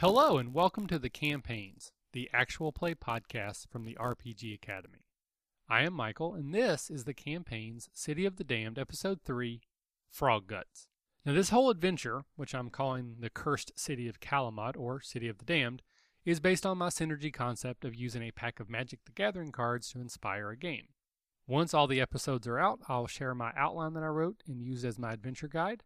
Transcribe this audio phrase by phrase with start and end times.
[0.00, 5.04] Hello, and welcome to the Campaigns, the actual play podcast from the RPG Academy.
[5.68, 9.60] I am Michael, and this is the Campaigns City of the Damned, Episode 3
[10.10, 10.86] Frog Guts.
[11.26, 15.36] Now, this whole adventure, which I'm calling the Cursed City of Kalamot or City of
[15.36, 15.82] the Damned,
[16.24, 19.90] is based on my synergy concept of using a pack of Magic the Gathering cards
[19.90, 20.86] to inspire a game.
[21.46, 24.82] Once all the episodes are out, I'll share my outline that I wrote and use
[24.82, 25.82] as my adventure guide.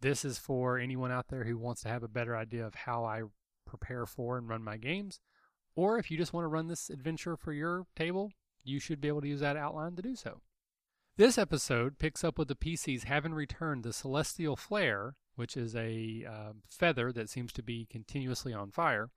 [0.00, 3.04] This is for anyone out there who wants to have a better idea of how
[3.04, 3.24] I
[3.66, 5.20] prepare for and run my games.
[5.76, 8.32] Or if you just want to run this adventure for your table,
[8.64, 10.40] you should be able to use that outline to do so.
[11.16, 16.24] This episode picks up with the PCs having returned the Celestial Flare, which is a
[16.28, 19.10] uh, feather that seems to be continuously on fire,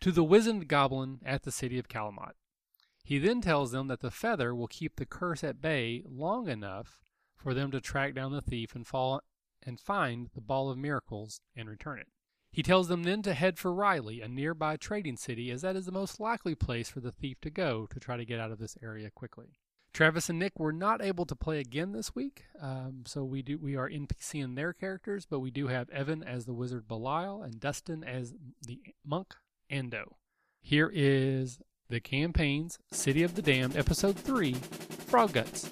[0.00, 2.32] to the wizened goblin at the city of Kalamot.
[3.04, 7.00] He then tells them that the feather will keep the curse at bay long enough
[7.36, 9.22] for them to track down the thief and fall
[9.62, 12.08] and find the ball of miracles and return it.
[12.56, 15.84] He tells them then to head for Riley, a nearby trading city, as that is
[15.84, 18.58] the most likely place for the thief to go to try to get out of
[18.58, 19.58] this area quickly.
[19.92, 23.58] Travis and Nick were not able to play again this week, um, so we do
[23.58, 27.60] we are NPCing their characters, but we do have Evan as the wizard Belial and
[27.60, 28.32] Dustin as
[28.66, 29.34] the monk
[29.70, 30.14] Ando.
[30.62, 31.58] Here is
[31.90, 35.68] the campaign's City of the Damned, Episode 3 Frog Guts.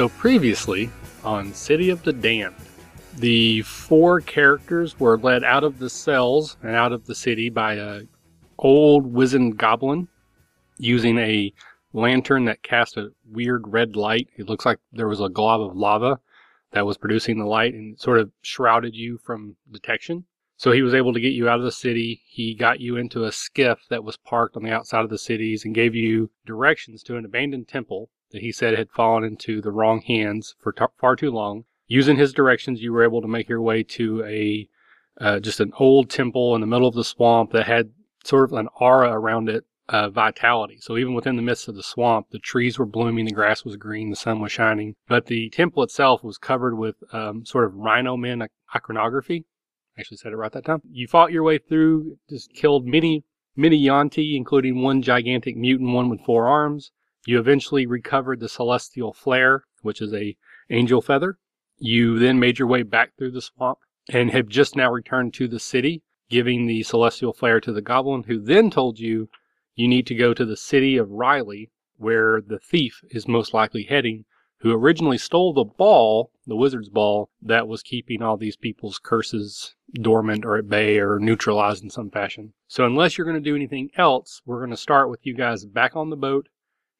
[0.00, 0.88] So previously
[1.24, 2.56] on City of the Damned,
[3.18, 7.74] the four characters were led out of the cells and out of the city by
[7.74, 8.04] a
[8.58, 10.08] old wizened goblin
[10.78, 11.52] using a
[11.92, 14.28] lantern that cast a weird red light.
[14.38, 16.18] It looks like there was a glob of lava
[16.72, 20.24] that was producing the light and sort of shrouded you from detection.
[20.56, 22.22] So he was able to get you out of the city.
[22.26, 25.66] He got you into a skiff that was parked on the outside of the cities
[25.66, 29.72] and gave you directions to an abandoned temple that he said had fallen into the
[29.72, 31.64] wrong hands for t- far too long.
[31.86, 34.68] Using his directions, you were able to make your way to a
[35.20, 37.90] uh, just an old temple in the middle of the swamp that had
[38.24, 40.78] sort of an aura around it, uh, vitality.
[40.80, 43.76] So even within the midst of the swamp, the trees were blooming, the grass was
[43.76, 47.74] green, the sun was shining, but the temple itself was covered with um, sort of
[47.74, 49.44] rhino man iconography.
[49.98, 50.80] Actually said it right that time.
[50.90, 53.24] You fought your way through, just killed many,
[53.56, 56.92] many Yuan-ti, including one gigantic mutant one with four arms.
[57.26, 60.36] You eventually recovered the celestial flare, which is a
[60.70, 61.38] angel feather.
[61.76, 63.78] You then made your way back through the swamp
[64.10, 68.22] and have just now returned to the city, giving the celestial flare to the goblin,
[68.24, 69.28] who then told you
[69.74, 73.84] you need to go to the city of Riley, where the thief is most likely
[73.84, 74.24] heading,
[74.60, 79.74] who originally stole the ball, the wizard's ball, that was keeping all these people's curses
[79.92, 82.52] dormant or at bay or neutralized in some fashion.
[82.66, 85.64] So unless you're going to do anything else, we're going to start with you guys
[85.64, 86.48] back on the boat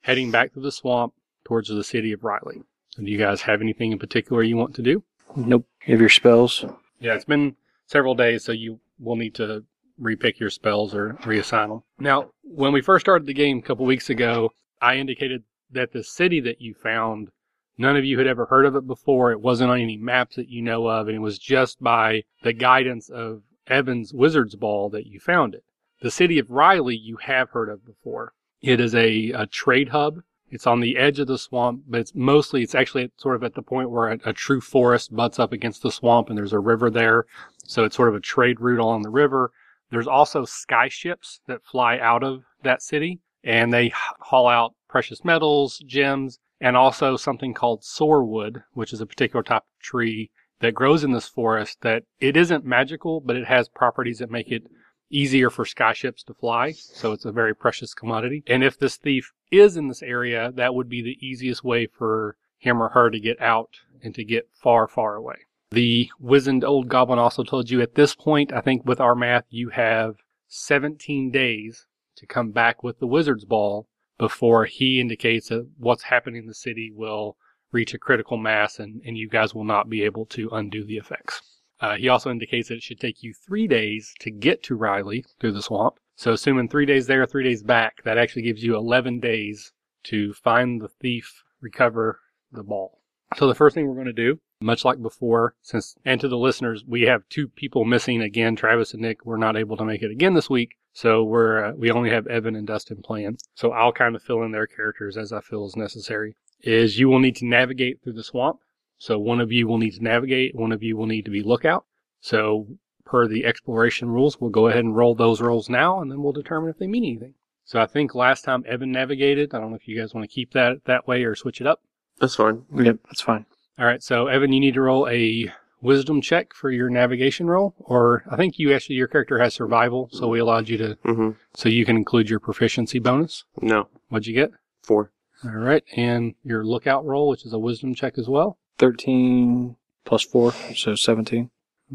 [0.03, 2.63] heading back to the swamp towards the city of Riley.
[2.97, 5.03] Do you guys have anything in particular you want to do?
[5.37, 5.67] Nope.
[5.87, 6.65] You have your spells.
[6.99, 7.57] Yeah, it's been
[7.87, 9.65] several days, so you will need to
[10.01, 11.83] repick your spells or reassign them.
[11.99, 16.03] Now, when we first started the game a couple weeks ago, I indicated that the
[16.03, 17.31] city that you found,
[17.79, 19.31] none of you had ever heard of it before.
[19.31, 22.53] It wasn't on any maps that you know of, and it was just by the
[22.53, 25.65] guidance of Evan's Wizard's Ball that you found it.
[26.03, 28.33] The city of Riley you have heard of before.
[28.63, 30.21] It is a, a trade hub.
[30.51, 33.55] It's on the edge of the swamp, but it's mostly, it's actually sort of at
[33.55, 36.59] the point where a, a, true forest butts up against the swamp and there's a
[36.59, 37.25] river there.
[37.65, 39.53] So it's sort of a trade route along the river.
[39.91, 45.25] There's also sky ships that fly out of that city and they haul out precious
[45.25, 50.75] metals, gems, and also something called soarwood, which is a particular type of tree that
[50.75, 54.65] grows in this forest that it isn't magical, but it has properties that make it
[55.11, 58.43] easier for skyships to fly, so it's a very precious commodity.
[58.47, 62.37] And if this thief is in this area, that would be the easiest way for
[62.59, 65.37] him or her to get out and to get far, far away.
[65.71, 69.45] The wizened old goblin also told you at this point, I think with our math,
[69.51, 70.17] you have
[70.49, 71.87] 17 days
[72.17, 73.89] to come back with the wizard's ball
[74.19, 77.37] before he indicates that what's happening in the city will
[77.73, 80.97] reach a critical mass and, and you guys will not be able to undo the
[80.97, 81.60] effects.
[81.81, 85.25] Uh, he also indicates that it should take you three days to get to Riley
[85.39, 85.99] through the swamp.
[86.17, 89.73] So, assuming three days there, three days back, that actually gives you 11 days
[90.05, 92.21] to find the thief, recover
[92.53, 93.01] the ball.
[93.37, 96.37] So, the first thing we're going to do, much like before, since, and to the
[96.37, 100.03] listeners, we have two people missing again, Travis and Nick were not able to make
[100.03, 100.77] it again this week.
[100.93, 103.39] So we're uh, we only have Evan and Dustin playing.
[103.55, 106.35] So I'll kind of fill in their characters as I feel is necessary.
[106.63, 108.61] Is you will need to navigate through the swamp.
[109.01, 110.55] So one of you will need to navigate.
[110.55, 111.87] One of you will need to be lookout.
[112.21, 112.67] So
[113.07, 116.35] per the exploration rules, we'll go ahead and roll those rolls now, and then we'll
[116.35, 117.33] determine if they mean anything.
[117.65, 119.55] So I think last time Evan navigated.
[119.55, 121.67] I don't know if you guys want to keep that that way or switch it
[121.67, 121.81] up.
[122.19, 122.65] That's fine.
[122.77, 123.47] Yep, that's fine.
[123.79, 124.03] All right.
[124.03, 125.51] So Evan, you need to roll a
[125.81, 130.11] wisdom check for your navigation roll, or I think you actually your character has survival,
[130.13, 131.31] so we allowed you to Mm-hmm.
[131.55, 133.45] so you can include your proficiency bonus.
[133.63, 133.89] No.
[134.11, 134.51] What'd you get?
[134.83, 135.13] Four.
[135.43, 138.59] All right, and your lookout roll, which is a wisdom check as well.
[138.81, 141.51] 13 plus 4, so 17.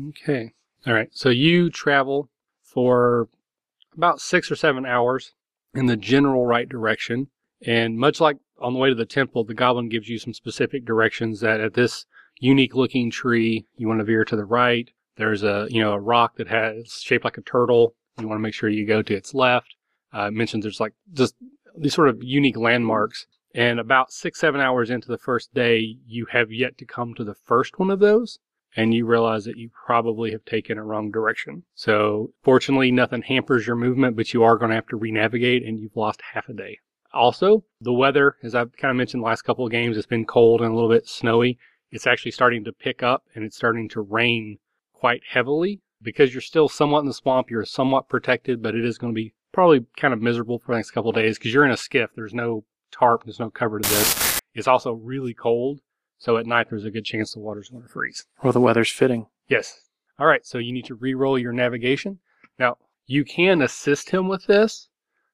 [0.10, 0.54] Okay.
[0.86, 1.10] All right.
[1.12, 2.30] So you travel
[2.64, 3.28] for
[3.98, 5.34] about six or seven hours
[5.74, 7.28] in the general right direction.
[7.66, 10.86] And much like on the way to the temple, the goblin gives you some specific
[10.86, 12.06] directions that at this
[12.40, 14.90] unique looking tree, you want to veer to the right.
[15.18, 17.96] There's a, you know, a rock that has shaped like a turtle.
[18.20, 19.76] You want to make sure you go to its left.
[20.14, 21.36] Uh, it mentions there's like just
[21.78, 23.26] these sort of unique landmarks.
[23.58, 27.24] And about six, seven hours into the first day, you have yet to come to
[27.24, 28.38] the first one of those
[28.76, 31.64] and you realize that you probably have taken a wrong direction.
[31.74, 35.80] So fortunately, nothing hampers your movement, but you are going to have to re-navigate and
[35.80, 36.80] you've lost half a day.
[37.14, 40.26] Also, the weather, as I've kind of mentioned the last couple of games, it's been
[40.26, 41.58] cold and a little bit snowy.
[41.92, 44.58] It's actually starting to pick up and it's starting to rain
[44.92, 45.80] quite heavily.
[46.02, 49.16] Because you're still somewhat in the swamp, you're somewhat protected, but it is going to
[49.16, 51.78] be probably kind of miserable for the next couple of days because you're in a
[51.78, 52.10] skiff.
[52.14, 52.66] There's no
[52.98, 54.42] tarp, there's no cover to this.
[54.54, 55.82] It's also really cold.
[56.18, 58.26] So at night, there's a good chance the water's going to freeze.
[58.42, 59.28] Well, the weather's fitting.
[59.50, 59.82] Yes.
[60.18, 60.46] All right.
[60.46, 62.20] So you need to re-roll your navigation.
[62.58, 64.88] Now you can assist him with this,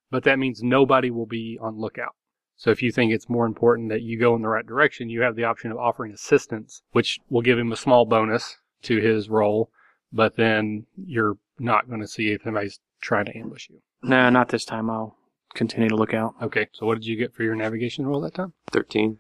[0.09, 2.15] but that means nobody will be on lookout.
[2.57, 5.21] So if you think it's more important that you go in the right direction, you
[5.21, 9.29] have the option of offering assistance, which will give him a small bonus to his
[9.29, 9.71] roll,
[10.11, 13.81] but then you're not going to see if anybody's trying to ambush you.
[14.03, 14.89] No, not this time.
[14.89, 15.15] I'll
[15.53, 16.35] continue to look out.
[16.41, 16.67] Okay.
[16.73, 18.53] So what did you get for your navigation roll that time?
[18.71, 19.19] Thirteen.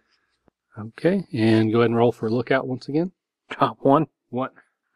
[0.77, 1.25] Okay.
[1.33, 3.11] And go ahead and roll for lookout once again.
[3.59, 4.07] Oh, one?
[4.29, 4.49] One.
[4.49, 4.49] One.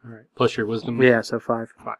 [0.05, 0.25] All right.
[0.35, 1.01] Plus your wisdom.
[1.01, 1.73] Yeah, so 5.
[1.83, 1.95] Five.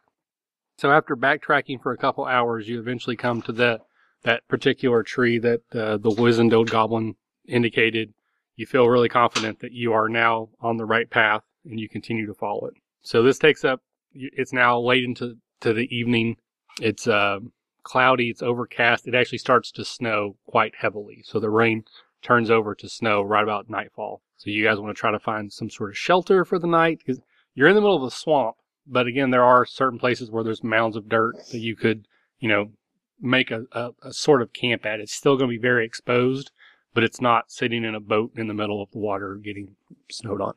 [0.78, 3.80] So after backtracking for a couple hours, you eventually come to the
[4.22, 7.16] that particular tree that uh, the wizened old goblin
[7.46, 8.12] indicated.
[8.56, 12.26] You feel really confident that you are now on the right path, and you continue
[12.26, 12.74] to follow it.
[13.02, 13.82] So this takes up.
[14.12, 16.36] It's now late into to the evening.
[16.80, 17.40] It's uh,
[17.86, 18.30] cloudy.
[18.30, 19.06] It's overcast.
[19.06, 21.22] It actually starts to snow quite heavily.
[21.24, 21.84] So the rain
[22.20, 24.20] turns over to snow right about nightfall.
[24.36, 26.98] So you guys want to try to find some sort of shelter for the night
[26.98, 27.22] because
[27.54, 28.56] you're in the middle of a swamp.
[28.88, 32.06] But again, there are certain places where there's mounds of dirt that you could,
[32.40, 32.72] you know,
[33.20, 35.00] make a, a, a sort of camp at.
[35.00, 36.50] It's still going to be very exposed,
[36.92, 39.76] but it's not sitting in a boat in the middle of the water getting
[40.10, 40.54] snowed on.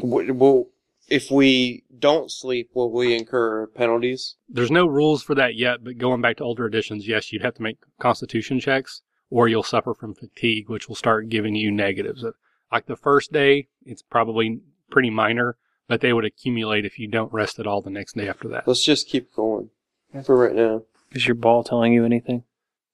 [0.00, 0.66] Well,
[1.10, 4.36] if we don't sleep, will we incur penalties?
[4.48, 7.56] There's no rules for that yet, but going back to older editions, yes, you'd have
[7.56, 12.24] to make constitution checks or you'll suffer from fatigue, which will start giving you negatives.
[12.72, 14.60] Like the first day, it's probably
[14.90, 15.56] pretty minor,
[15.88, 18.66] but they would accumulate if you don't rest at all the next day after that.
[18.66, 19.70] Let's just keep going
[20.24, 20.82] for right now.
[21.12, 22.44] Is your ball telling you anything?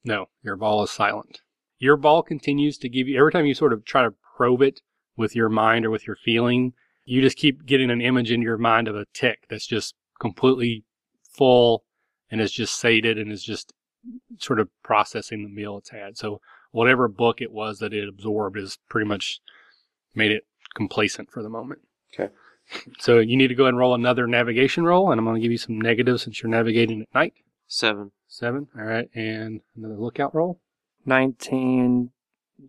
[0.05, 1.41] No, your ball is silent.
[1.79, 4.81] Your ball continues to give you, every time you sort of try to probe it
[5.17, 6.73] with your mind or with your feeling,
[7.07, 10.85] you just keep getting an image in your mind of a tick that's just completely
[11.31, 11.85] full
[12.31, 13.73] and is just sated and is just
[14.39, 16.19] sort of processing the meal it's had.
[16.19, 16.41] So
[16.73, 19.41] whatever book it was that it absorbed is pretty much
[20.15, 20.45] made it
[20.75, 21.81] complacent for the moment.
[22.13, 22.33] Okay.
[22.99, 25.41] So you need to go ahead and roll another navigation roll, and I'm going to
[25.41, 27.35] give you some negatives since you're navigating at night.
[27.69, 28.11] Seven.
[28.27, 28.67] Seven.
[28.77, 29.09] All right.
[29.15, 30.61] And another lookout roll.
[31.05, 32.11] 19,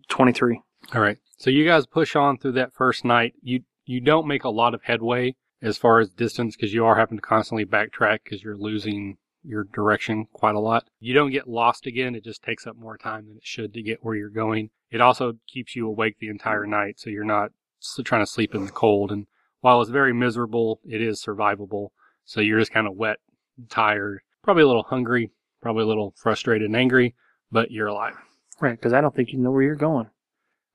[0.08, 0.62] 23.
[0.94, 1.18] All right.
[1.36, 3.34] So you guys push on through that first night.
[3.42, 6.98] You you don't make a lot of headway as far as distance because you are
[6.98, 10.84] having to constantly backtrack because you're losing your direction quite a lot.
[11.00, 12.14] You don't get lost again.
[12.14, 14.68] It just takes up more time than it should to get where you're going.
[14.90, 17.52] It also keeps you awake the entire night, so you're not
[18.04, 19.10] trying to sleep in the cold.
[19.10, 19.26] And
[19.60, 21.88] while it's very miserable, it is survivable.
[22.26, 23.16] So you're just kind of wet,
[23.70, 25.30] tired, probably a little hungry,
[25.62, 27.14] probably a little frustrated and angry,
[27.50, 28.16] but you're alive.
[28.60, 30.10] Right, because I don't think you know where you're going.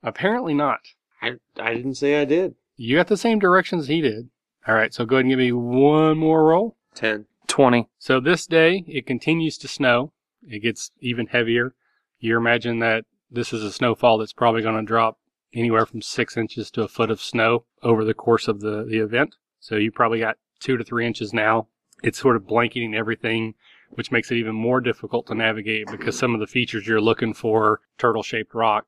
[0.02, 0.80] Apparently not.
[1.22, 2.56] I, I didn't say I did.
[2.76, 4.30] You got the same directions he did.
[4.68, 6.78] All right, so go ahead and give me one more roll.
[6.96, 7.26] Ten.
[7.48, 7.90] 20.
[8.00, 10.14] So this day, it continues to snow.
[10.42, 11.76] It gets even heavier.
[12.20, 15.20] You imagine that this is a snowfall that's probably going to drop
[15.54, 19.00] anywhere from six inches to a foot of snow over the course of the, the
[19.00, 19.36] event.
[19.60, 21.68] So you probably got two to three inches now.
[22.04, 23.54] It's sort of blanketing everything,
[23.92, 27.34] which makes it even more difficult to navigate because some of the features you're looking
[27.34, 28.86] for, turtle shaped rock,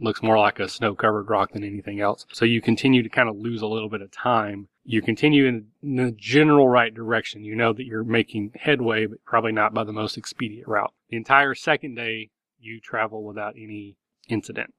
[0.00, 2.26] looks more like a snow covered rock than anything else.
[2.32, 4.68] So you continue to kind of lose a little bit of time.
[4.84, 7.44] You continue in the general right direction.
[7.44, 10.92] You know that you're making headway, but probably not by the most expedient route.
[11.08, 13.96] The entire second day, you travel without any
[14.28, 14.74] incident.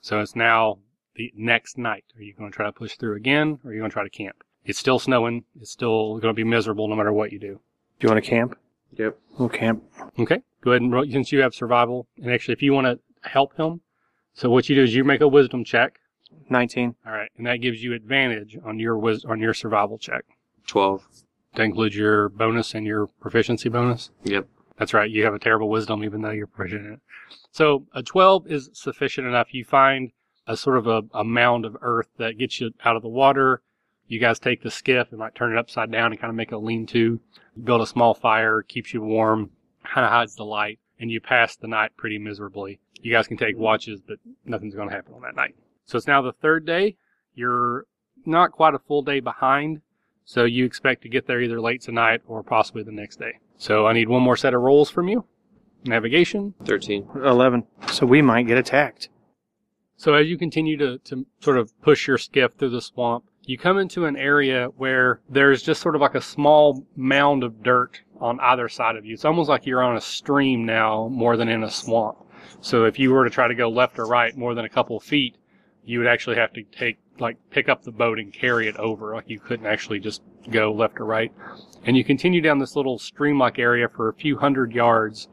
[0.00, 0.78] So it's now
[1.14, 2.04] the next night.
[2.16, 4.04] Are you going to try to push through again, or are you going to try
[4.04, 4.44] to camp?
[4.64, 5.44] It's still snowing.
[5.60, 7.60] It's still going to be miserable no matter what you do.
[8.00, 8.58] Do you want to camp?
[8.92, 9.18] Yep.
[9.38, 9.82] We'll camp.
[10.18, 10.42] Okay.
[10.62, 13.56] Go ahead and roll, since you have survival, and actually, if you want to help
[13.56, 13.80] him,
[14.38, 15.98] so what you do is you make a wisdom check.
[16.48, 16.94] 19.
[17.04, 20.24] All right, and that gives you advantage on your wis- on your survival check.
[20.68, 21.04] 12.
[21.54, 24.10] That includes your bonus and your proficiency bonus.
[24.22, 24.46] Yep.
[24.76, 25.10] That's right.
[25.10, 27.00] You have a terrible wisdom, even though you're proficient in it.
[27.50, 29.52] So a 12 is sufficient enough.
[29.52, 30.12] You find
[30.46, 33.62] a sort of a, a mound of earth that gets you out of the water.
[34.06, 36.52] You guys take the skiff and might turn it upside down and kind of make
[36.52, 37.18] a lean-to.
[37.64, 39.50] Build a small fire, keeps you warm,
[39.84, 42.80] kind of hides the light, and you pass the night pretty miserably.
[43.00, 43.64] You guys can take mm-hmm.
[43.64, 45.54] watches, but nothing's going to happen on that night.
[45.84, 46.96] So it's now the third day.
[47.34, 47.86] You're
[48.26, 49.80] not quite a full day behind,
[50.24, 53.38] so you expect to get there either late tonight or possibly the next day.
[53.56, 55.24] So I need one more set of rolls from you.
[55.84, 56.54] Navigation.
[56.64, 57.08] 13.
[57.24, 57.64] 11.
[57.92, 59.08] So we might get attacked.
[59.96, 63.56] So as you continue to, to sort of push your skiff through the swamp, you
[63.56, 68.02] come into an area where there's just sort of like a small mound of dirt
[68.20, 69.14] on either side of you.
[69.14, 72.18] It's almost like you're on a stream now more than in a swamp.
[72.60, 74.96] So if you were to try to go left or right more than a couple
[74.96, 75.36] of feet,
[75.84, 79.14] you would actually have to take, like, pick up the boat and carry it over.
[79.14, 81.32] Like you couldn't actually just go left or right.
[81.84, 85.28] And you continue down this little stream-like area for a few hundred yards,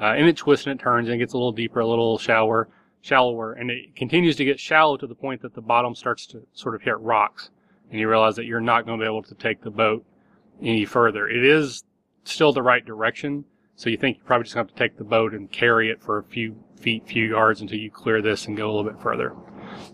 [0.00, 2.18] uh, and it twists and it turns and it gets a little deeper, a little
[2.18, 2.68] shallower
[3.00, 6.42] shallower, and it continues to get shallow to the point that the bottom starts to
[6.52, 7.50] sort of hit rocks,
[7.90, 10.04] and you realize that you're not going to be able to take the boat
[10.60, 11.28] any further.
[11.28, 11.84] It is
[12.30, 13.44] still the right direction,
[13.76, 16.18] so you think you probably just have to take the boat and carry it for
[16.18, 19.34] a few feet, few yards until you clear this and go a little bit further.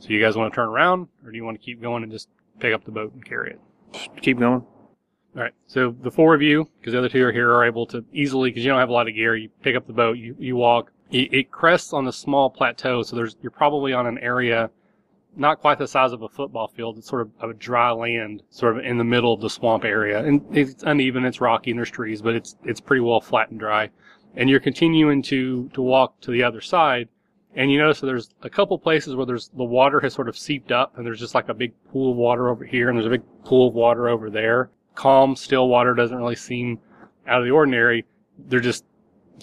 [0.00, 2.10] So you guys want to turn around, or do you want to keep going and
[2.10, 2.28] just
[2.60, 3.60] pick up the boat and carry it?
[4.22, 4.64] Keep going.
[5.36, 5.52] All right.
[5.66, 8.50] So the four of you, because the other two are here, are able to easily,
[8.50, 10.56] because you don't have a lot of gear, you pick up the boat, you, you
[10.56, 10.92] walk.
[11.10, 14.70] It, it crests on a small plateau, so there's you're probably on an area
[15.36, 16.98] not quite the size of a football field.
[16.98, 20.24] It's sort of a dry land, sort of in the middle of the swamp area,
[20.24, 23.58] and it's uneven, it's rocky, and there's trees, but it's it's pretty well flat and
[23.58, 23.90] dry.
[24.36, 27.08] And you're continuing to to walk to the other side,
[27.54, 30.36] and you notice that there's a couple places where there's the water has sort of
[30.36, 33.06] seeped up, and there's just like a big pool of water over here, and there's
[33.06, 34.70] a big pool of water over there.
[34.94, 36.78] Calm, still water doesn't really seem
[37.26, 38.04] out of the ordinary.
[38.38, 38.84] They're just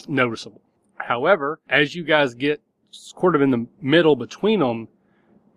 [0.07, 0.62] noticeable.
[0.95, 4.88] However, as you guys get sort of in the middle between them,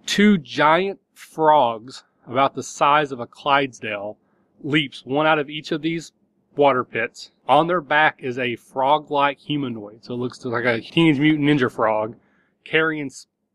[0.06, 4.16] two giant frogs about the size of a Clydesdale
[4.62, 6.12] leaps one out of each of these
[6.56, 7.30] water pits.
[7.48, 11.70] On their back is a frog-like humanoid, so it looks like a Teenage Mutant Ninja
[11.70, 12.16] frog
[12.64, 13.10] carrying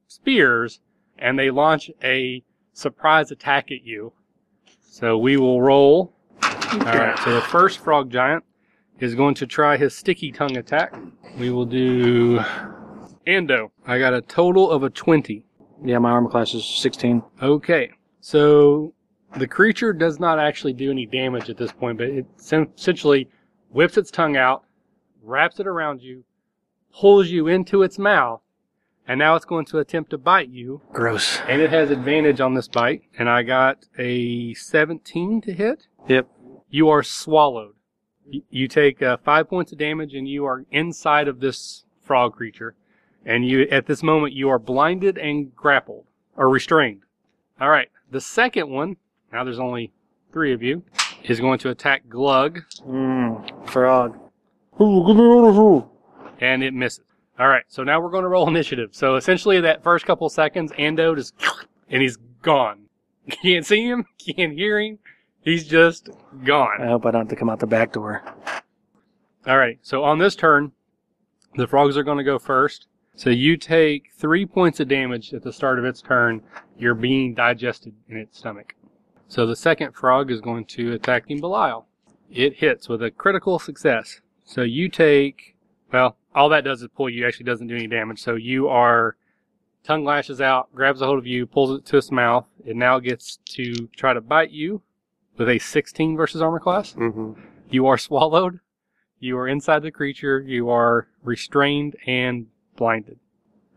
[0.07, 0.79] spears,
[1.17, 4.13] and they launch a surprise attack at you.
[4.81, 6.13] So we will roll.
[6.43, 7.17] All right.
[7.23, 8.43] So the first frog giant
[8.99, 10.93] is going to try his sticky tongue attack.
[11.37, 12.39] We will do
[13.25, 13.71] Ando.
[13.87, 15.43] I got a total of a 20.
[15.83, 17.23] Yeah, my armor class is 16.
[17.41, 17.91] Okay.
[18.21, 18.93] So
[19.37, 23.29] the creature does not actually do any damage at this point, but it essentially
[23.69, 24.63] whips its tongue out,
[25.21, 26.23] wraps it around you,
[26.93, 28.41] pulls you into its mouth,
[29.07, 30.81] and now it's going to attempt to bite you.
[30.91, 31.39] Gross.
[31.47, 35.87] And it has advantage on this bite, and I got a 17 to hit.
[36.07, 36.27] Yep.
[36.69, 37.73] You are swallowed.
[38.49, 42.75] You take uh, five points of damage, and you are inside of this frog creature.
[43.25, 47.01] And you, at this moment, you are blinded and grappled or restrained.
[47.59, 47.89] All right.
[48.11, 48.97] The second one,
[49.31, 49.91] now there's only
[50.31, 50.83] three of you,
[51.23, 53.69] is going to attack Glug, Mmm.
[53.69, 54.17] Frog.
[54.81, 55.89] Ooh, give me all the food.
[56.39, 57.03] and it misses.
[57.37, 57.63] All right.
[57.67, 58.89] So now we're going to roll initiative.
[58.93, 61.33] So essentially, that first couple seconds, Ando just,
[61.89, 62.85] and he's gone.
[63.29, 64.05] Can't see him.
[64.17, 64.99] Can't hear him.
[65.41, 66.09] He's just
[66.43, 66.81] gone.
[66.81, 68.23] I hope I don't have to come out the back door.
[69.45, 69.77] All right.
[69.81, 70.71] So on this turn,
[71.55, 72.87] the frogs are going to go first.
[73.19, 76.41] So you take three points of damage at the start of its turn.
[76.77, 78.75] You're being digested in its stomach.
[79.27, 81.85] So the second frog is going to attack King Belial.
[82.31, 84.21] It hits with a critical success.
[84.45, 85.57] So you take,
[85.91, 87.27] well, all that does is pull you.
[87.27, 88.21] Actually doesn't do any damage.
[88.21, 89.17] So you are,
[89.83, 92.47] tongue lashes out, grabs a hold of you, pulls it to its mouth.
[92.65, 94.81] It now gets to try to bite you
[95.35, 96.93] with a 16 versus armor class.
[96.93, 97.33] Mm-hmm.
[97.69, 98.61] You are swallowed.
[99.19, 100.39] You are inside the creature.
[100.39, 102.47] You are restrained and
[102.79, 103.19] blinded.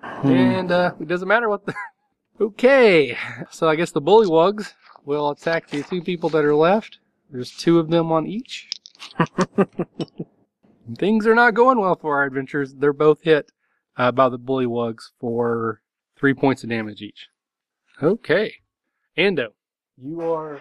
[0.02, 0.28] Hmm.
[0.28, 1.75] And uh, it doesn't matter what the.
[2.40, 3.18] okay.
[3.50, 4.73] So I guess the bullywugs
[5.04, 7.00] will attack the two people that are left.
[7.30, 8.71] There's two of them on each.
[10.99, 12.75] Things are not going well for our adventurers.
[12.75, 13.52] They're both hit
[13.97, 15.82] uh, by the bullywugs for
[16.16, 17.28] three points of damage each.
[18.02, 18.54] Okay.
[19.18, 19.49] Ando,
[19.97, 20.61] you are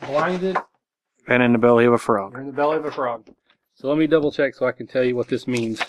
[0.00, 0.56] blinded.
[1.28, 2.32] And in the belly of a frog.
[2.32, 3.28] You're in the belly of a frog.
[3.74, 5.80] So let me double check so I can tell you what this means.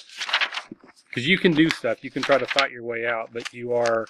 [1.14, 2.04] Because you can do stuff.
[2.04, 4.08] You can try to fight your way out, but you are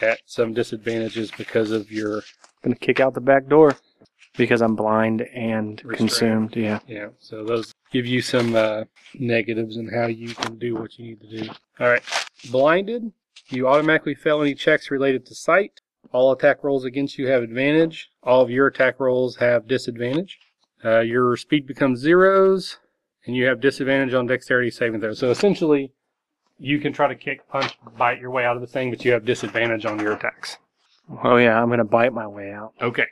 [0.00, 2.22] at some disadvantages because of your.
[2.62, 3.76] gonna kick out the back door
[4.36, 6.56] because I'm blind and consumed.
[6.56, 6.80] Yeah.
[6.88, 11.04] Yeah, so those give you some uh, negatives in how you can do what you
[11.06, 11.50] need to do.
[11.78, 12.02] All right.
[12.50, 13.12] Blinded,
[13.48, 15.80] you automatically fail any checks related to sight.
[16.12, 18.10] All attack rolls against you have advantage.
[18.24, 20.38] All of your attack rolls have disadvantage.
[20.84, 22.78] Uh, your speed becomes zeros,
[23.26, 25.18] and you have disadvantage on dexterity saving throws.
[25.18, 25.92] So essentially,
[26.58, 29.12] you can try to kick, punch, bite your way out of the thing, but you
[29.12, 30.56] have disadvantage on your attacks.
[31.22, 32.72] Oh yeah, I'm gonna bite my way out.
[32.80, 33.06] Okay.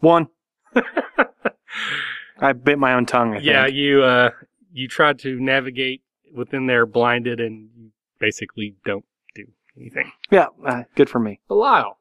[0.00, 0.28] One.
[2.40, 3.32] I bit my own tongue.
[3.32, 3.46] I think.
[3.46, 4.30] Yeah, you uh,
[4.72, 6.02] you tried to navigate
[6.34, 7.90] within there blinded, and you
[8.20, 9.44] basically don't do
[9.76, 10.10] anything.
[10.30, 10.46] Yeah.
[10.64, 11.40] Uh, good for me.
[11.48, 11.98] Belial,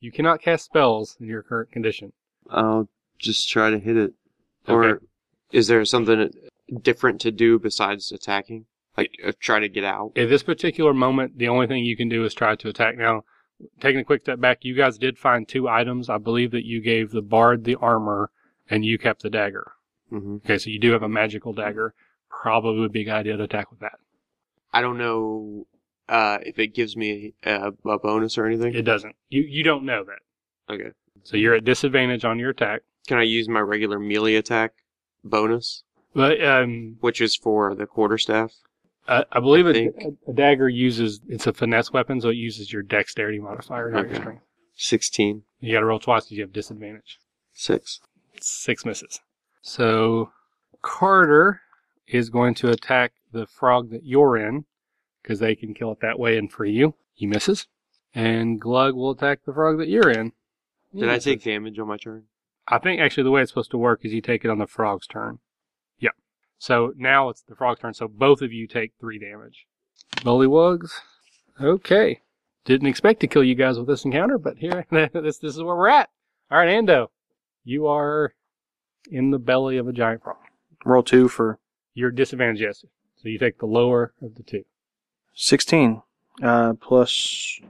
[0.00, 2.12] you cannot cast spells in your current condition.
[2.50, 4.12] I'll just try to hit it.
[4.68, 5.04] Or Okay.
[5.52, 6.30] is there something
[6.82, 8.66] different to do besides attacking?
[8.96, 10.12] Like uh, try to get out?
[10.16, 12.96] At this particular moment, the only thing you can do is try to attack.
[12.96, 13.24] Now,
[13.80, 16.08] taking a quick step back, you guys did find two items.
[16.08, 18.30] I believe that you gave the bard the armor,
[18.70, 19.72] and you kept the dagger.
[20.10, 21.94] hmm Okay, so you do have a magical dagger.
[22.30, 23.98] Probably would be a good idea to attack with that.
[24.72, 25.66] I don't know
[26.08, 28.74] uh, if it gives me a, a bonus or anything.
[28.74, 29.16] It doesn't.
[29.28, 30.72] You you don't know that.
[30.74, 30.90] okay.
[31.22, 32.82] So you're at disadvantage on your attack.
[33.08, 34.72] Can I use my regular melee attack
[35.24, 35.82] bonus,
[36.14, 38.52] But um, which is for the quarterstaff?
[39.08, 42.72] I, I believe I a, a dagger uses it's a finesse weapon, so it uses
[42.72, 44.42] your dexterity modifier, not your strength.
[44.76, 45.42] 16.
[45.60, 47.18] You got to roll twice because you have disadvantage.
[47.54, 48.00] 6.
[48.40, 49.20] Six misses.
[49.62, 50.30] So
[50.82, 51.62] Carter
[52.06, 54.66] is going to attack the frog that you're in
[55.22, 56.94] because they can kill it that way and free you.
[57.14, 57.66] He misses,
[58.14, 60.32] and Glug will attack the frog that you're in.
[60.92, 62.24] He Did I take damage on my turn?
[62.68, 64.66] I think actually the way it's supposed to work is you take it on the
[64.66, 65.38] frog's turn.
[66.58, 66.62] Yep.
[66.62, 69.66] So now it's the frog's turn, so both of you take three damage.
[70.16, 70.90] Bullywugs.
[71.60, 72.20] Okay.
[72.64, 75.76] Didn't expect to kill you guys with this encounter, but here, this, this is where
[75.76, 76.08] we're at.
[76.50, 77.08] All right, Ando.
[77.64, 78.34] You are
[79.10, 80.36] in the belly of a giant frog.
[80.84, 81.58] Roll two for
[81.94, 82.84] You're disadvantaged, yes.
[83.16, 84.64] So you take the lower of the two.
[85.34, 86.02] sixteen.
[86.42, 87.60] Uh, plus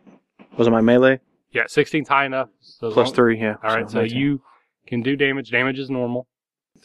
[0.58, 1.20] was it my melee?
[1.52, 2.48] Yeah, 16's high enough.
[2.60, 3.40] So Plus long- three.
[3.40, 3.56] Yeah.
[3.62, 4.18] All right, so 19.
[4.18, 4.42] you
[4.86, 5.50] can do damage.
[5.50, 6.26] Damage is normal.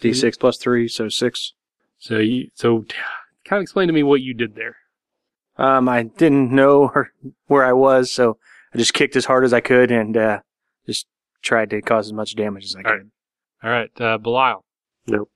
[0.02, 1.54] d6 plus three, so six.
[2.02, 2.80] So you, so
[3.46, 4.76] kind of explain to me what you did there.
[5.58, 7.14] Um, I didn't know where-
[7.48, 8.38] where I was, so
[8.74, 10.40] I just kicked as hard as I could and uh,
[10.86, 11.06] just
[11.42, 13.12] tried to cause as much damage as I All could.
[13.64, 14.66] All right, uh, Belial.
[15.08, 15.30] Nope.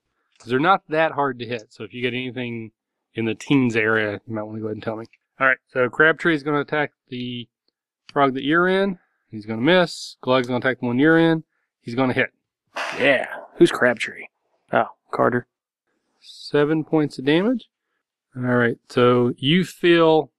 [0.45, 1.67] they're not that hard to hit.
[1.69, 2.71] So if you get anything
[3.13, 5.05] in the teens area, you might want to go ahead and tell me.
[5.39, 7.47] All right, so Crabtree is going to attack the
[8.11, 8.99] frog that you're in.
[9.29, 10.15] He's going to miss.
[10.21, 11.43] Glug's going to attack the one you're in.
[11.81, 12.29] He's going to hit.
[12.97, 13.27] Yeah.
[13.57, 14.25] Who's Crabtree?
[14.71, 15.45] Oh, Carter.
[16.27, 17.69] Seven points of damage.
[18.35, 20.31] All right, so you feel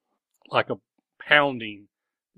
[0.51, 0.77] like a
[1.20, 1.87] pounding.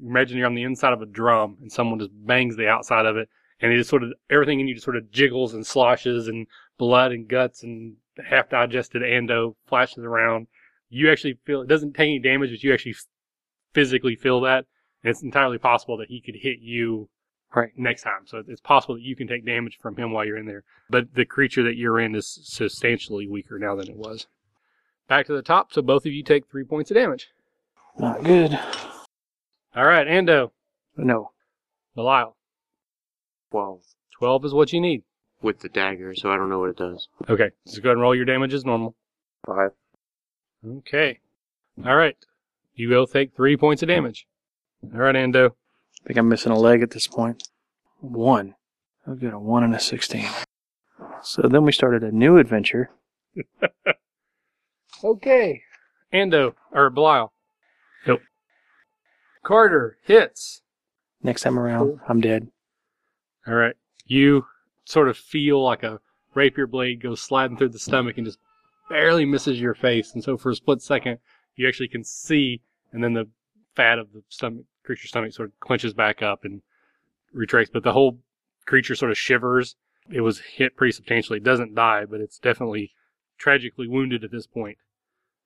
[0.02, 3.16] Imagine you're on the inside of a drum and someone just bangs the outside of
[3.16, 3.28] it,
[3.60, 6.46] and it just sort of everything in you just sort of jiggles and sloshes, and
[6.76, 10.46] blood and guts and half digested ando flashes around.
[10.90, 12.96] You actually feel it doesn't take any damage, but you actually
[13.72, 14.66] physically feel that,
[15.02, 17.08] and it's entirely possible that he could hit you
[17.54, 17.70] Right.
[17.76, 18.26] next time.
[18.26, 20.64] So it's possible that you can take damage from him while you're in there.
[20.90, 24.26] But the creature that you're in is substantially weaker now than it was.
[25.08, 27.28] Back to the top, so both of you take three points of damage.
[27.98, 28.52] Not good.
[29.74, 30.50] All right, Ando,
[30.96, 31.30] No.
[31.94, 32.36] Belial.
[33.50, 33.80] 12.
[34.12, 35.02] 12 is what you need.
[35.40, 37.08] With the dagger, so I don't know what it does.
[37.28, 38.94] Okay, so go ahead and roll your damage as normal.
[39.46, 39.70] 5.
[40.78, 41.20] Okay.
[41.86, 42.16] All right.
[42.74, 44.26] You will take three points of damage.
[44.92, 45.52] All right, Ando.
[46.02, 47.42] I think I'm missing a leg at this point.
[48.00, 48.54] One.
[49.06, 50.28] I'll get a one and a sixteen.
[51.22, 52.90] So then we started a new adventure.
[55.04, 55.62] Okay.
[56.12, 57.32] Ando, or Belial.
[58.06, 58.20] Nope.
[59.44, 60.62] Carter hits.
[61.22, 62.48] Next time around, I'm dead.
[63.46, 63.74] All right.
[64.06, 64.46] You
[64.84, 66.00] sort of feel like a
[66.34, 68.38] rapier blade goes sliding through the stomach and just
[68.88, 70.12] barely misses your face.
[70.14, 71.18] And so for a split second,
[71.56, 72.60] you actually can see,
[72.92, 73.28] and then the
[73.74, 76.62] fat of the stomach, creature's stomach sort of clenches back up and
[77.34, 77.70] retracts.
[77.70, 78.18] But the whole
[78.64, 79.76] creature sort of shivers.
[80.10, 81.36] It was hit pretty substantially.
[81.36, 82.92] It doesn't die, but it's definitely
[83.36, 84.78] tragically wounded at this point.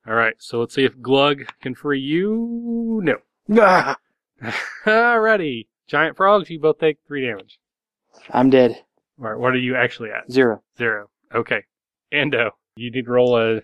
[0.07, 0.35] All right.
[0.39, 3.01] So let's see if Glug can free you.
[3.03, 3.17] No.
[3.61, 3.97] Ah,
[4.87, 5.67] Alrighty.
[5.89, 7.59] Giant frogs, you both take three damage.
[8.31, 8.85] I'm dead.
[9.21, 10.31] All right, what are you actually at?
[10.31, 10.63] Zero.
[10.79, 11.11] Zero.
[11.35, 11.65] Okay.
[12.13, 13.61] Ando, you need to roll a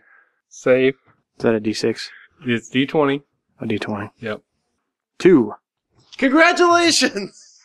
[0.48, 0.94] save.
[1.36, 2.08] Is that a D6?
[2.44, 3.22] It's D20.
[3.60, 4.10] A D20.
[4.18, 4.42] Yep.
[5.18, 5.54] Two.
[6.18, 7.60] Congratulations!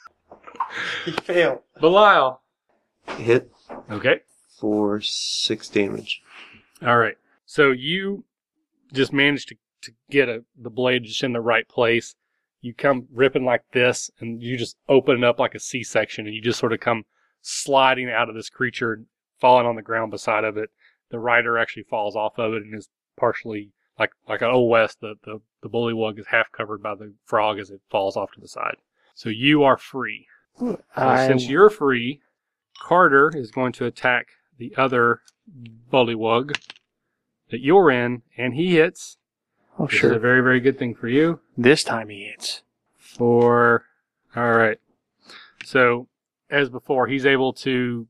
[1.06, 1.60] he failed.
[1.80, 2.42] Belial.
[3.18, 3.52] Hit
[3.92, 4.22] Okay.
[4.60, 6.22] for six damage.
[6.82, 7.18] All right.
[7.46, 8.24] So you
[8.94, 12.16] just managed to, to get a, the blade just in the right place.
[12.62, 16.26] You come ripping like this, and you just open it up like a C section,
[16.26, 17.04] and you just sort of come
[17.42, 19.04] sliding out of this creature,
[19.42, 20.70] falling on the ground beside of it.
[21.10, 22.88] The rider actually falls off of it and is
[23.18, 25.01] partially like like an old west.
[25.01, 28.41] The the the bullywug is half covered by the frog as it falls off to
[28.41, 28.77] the side.
[29.15, 30.27] So you are free.
[30.60, 30.77] So
[31.27, 32.21] since you're free,
[32.79, 34.27] Carter is going to attack
[34.58, 35.21] the other
[35.91, 36.58] bullywug
[37.49, 39.17] that you're in, and he hits.
[39.79, 40.12] oh, sure.
[40.12, 41.39] is a very, very good thing for you.
[41.58, 42.62] This time he hits.
[42.97, 43.86] For
[44.36, 44.79] all right.
[45.63, 46.08] So
[46.49, 48.08] as before, he's able to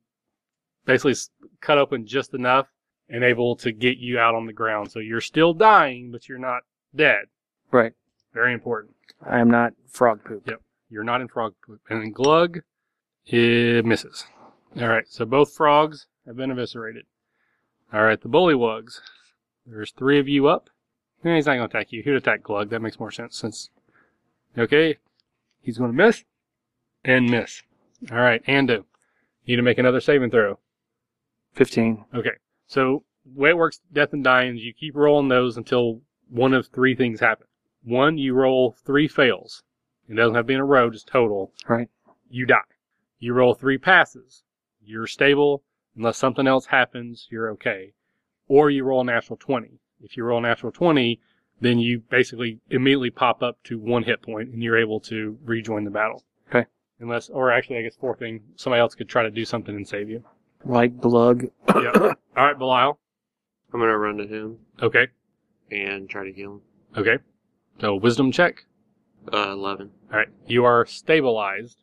[0.86, 1.16] basically
[1.62, 2.68] cut open just enough
[3.10, 4.92] and able to get you out on the ground.
[4.92, 6.64] So you're still dying, but you're not
[6.96, 7.26] dead.
[7.72, 7.94] Right.
[8.34, 8.96] Very important.
[9.26, 10.44] I am not frog poop.
[10.48, 10.62] Yep.
[10.90, 11.82] You're not in frog poop.
[11.90, 12.62] And then Glug,
[13.26, 14.26] it misses.
[14.80, 15.08] All right.
[15.08, 17.06] So both frogs have been eviscerated.
[17.92, 18.20] All right.
[18.20, 19.00] The bullywugs.
[19.66, 20.70] There's three of you up.
[21.24, 22.04] Eh, he's not going to attack you.
[22.04, 22.70] He'd attack Glug.
[22.70, 23.70] That makes more sense since.
[24.58, 24.98] Okay.
[25.62, 26.24] He's going to miss
[27.04, 27.64] and miss.
[28.12, 28.44] All right.
[28.46, 28.84] Ando.
[29.46, 30.60] You need to make another saving throw.
[31.54, 32.06] 15.
[32.14, 32.32] Okay.
[32.68, 36.54] So the way it works, death and dying, is you keep rolling those until one
[36.54, 37.48] of three things happen.
[37.84, 39.64] One, you roll three fails.
[40.08, 41.52] It doesn't have to be in a row, just total.
[41.68, 41.90] Right.
[42.30, 42.62] You die.
[43.20, 44.44] You roll three passes.
[44.82, 45.64] You're stable.
[45.96, 47.94] Unless something else happens, you're okay.
[48.48, 49.80] Or you roll a natural 20.
[50.02, 51.20] If you roll a natural 20,
[51.62, 55.86] then you basically immediately pop up to one hit point and you're able to rejoin
[55.86, 56.24] the battle.
[56.50, 56.68] Okay.
[57.00, 59.88] Unless, or actually, I guess fourth thing, somebody else could try to do something and
[59.88, 60.24] save you.
[60.66, 61.46] Like glug.
[61.70, 61.92] yeah.
[62.38, 62.98] All right, Belial.
[63.74, 65.08] I'm gonna run to him Okay.
[65.72, 66.62] and try to heal him.
[66.98, 67.18] Okay.
[67.82, 68.66] So wisdom check.
[69.34, 69.90] Uh, 11.
[70.12, 70.28] All right.
[70.48, 71.78] You are stabilized.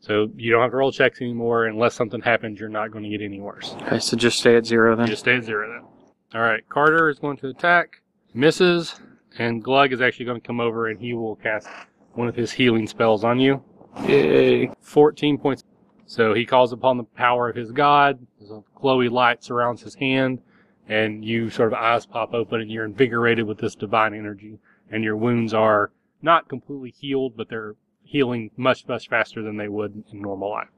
[0.00, 1.66] So you don't have to roll checks anymore.
[1.66, 3.74] Unless something happens, you're not going to get any worse.
[3.82, 5.06] Okay, so just stay at zero You then.
[5.06, 6.40] just stay at zero then.
[6.40, 6.66] All right.
[6.68, 8.00] Carter is going to attack,
[8.34, 9.00] misses,
[9.38, 11.68] and Glug is actually going to come over and he will cast
[12.14, 13.62] one of his healing spells on you.
[14.06, 14.70] Yay.
[14.80, 15.64] 14 points.
[16.06, 18.24] So he calls upon the power of his god.
[18.40, 20.40] A glowy light surrounds his hand,
[20.88, 24.58] and you sort of eyes pop open and you're invigorated with this divine energy.
[24.90, 25.90] And your wounds are
[26.22, 30.68] not completely healed, but they're healing much, much faster than they would in normal life.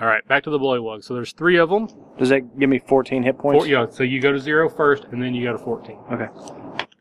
[0.00, 1.04] All right, back to the bullywug.
[1.04, 1.88] So there's three of them.
[2.18, 3.64] Does that give me 14 hit points?
[3.64, 5.96] Four, yeah, so you go to zero first, and then you go to 14.
[6.12, 6.26] Okay.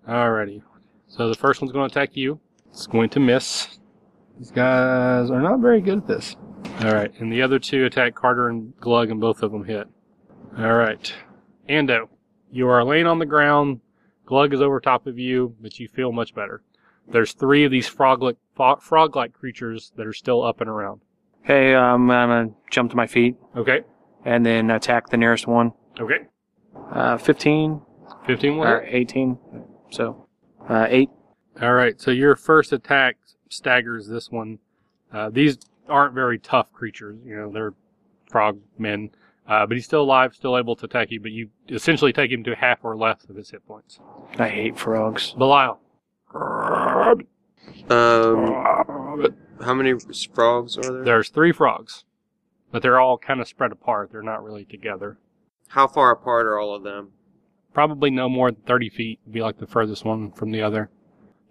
[0.07, 0.62] Alrighty.
[1.07, 2.39] So the first one's going to attack you.
[2.69, 3.79] It's going to miss.
[4.38, 6.36] These guys are not very good at this.
[6.84, 9.88] Alright, and the other two attack Carter and Glug, and both of them hit.
[10.60, 11.13] Alright.
[11.69, 12.10] Ando,
[12.52, 13.80] you are laying on the ground.
[14.26, 16.62] Glug is over top of you, but you feel much better.
[17.08, 18.38] There's three of these frog-like,
[18.80, 21.02] frog-like creatures that are still up and around.
[21.43, 23.82] Hey, um, I'm gonna jump to my feet Okay.
[24.26, 25.74] and then attack the nearest one.
[26.00, 26.28] Okay.
[26.91, 27.82] Uh, 15
[28.26, 29.38] 15 will or 18.
[29.91, 30.28] So,
[30.69, 31.10] uh, 8.
[31.62, 33.17] All right, so your first attack
[33.50, 34.60] staggers this one.
[35.12, 35.58] Uh, these
[35.89, 37.74] aren't very tough creatures, you know, they're
[38.30, 39.12] frog men.
[39.48, 42.43] Uh, but he's still alive, still able to attack you, but you essentially take him
[42.46, 44.00] to half or less of his hit points.
[44.39, 45.34] I hate frogs.
[45.38, 45.80] Belial.
[47.89, 49.93] Um, how many
[50.34, 51.04] frogs are there?
[51.04, 52.06] There's three frogs,
[52.72, 54.12] but they're all kind of spread apart.
[54.12, 55.17] They're not really together.
[55.69, 57.12] How far apart are all of them?
[57.74, 60.89] Probably no more than 30 feet would be like the furthest one from the other.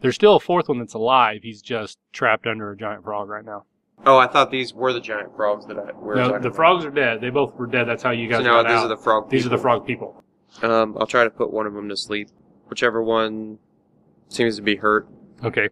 [0.01, 1.41] There's still a fourth one that's alive.
[1.43, 3.65] He's just trapped under a giant frog right now.
[4.05, 6.57] Oh, I thought these were the giant frogs that I were No, the about.
[6.57, 7.21] frogs are dead.
[7.21, 7.85] They both were dead.
[7.87, 8.85] That's how you guys So now got these out.
[8.87, 9.31] are the frog.
[9.31, 10.23] These are the frog people.
[10.63, 12.29] Um, I'll try to put one of them to sleep.
[12.69, 13.59] Whichever one
[14.29, 15.09] seems to be hurt.
[15.45, 15.69] Okay.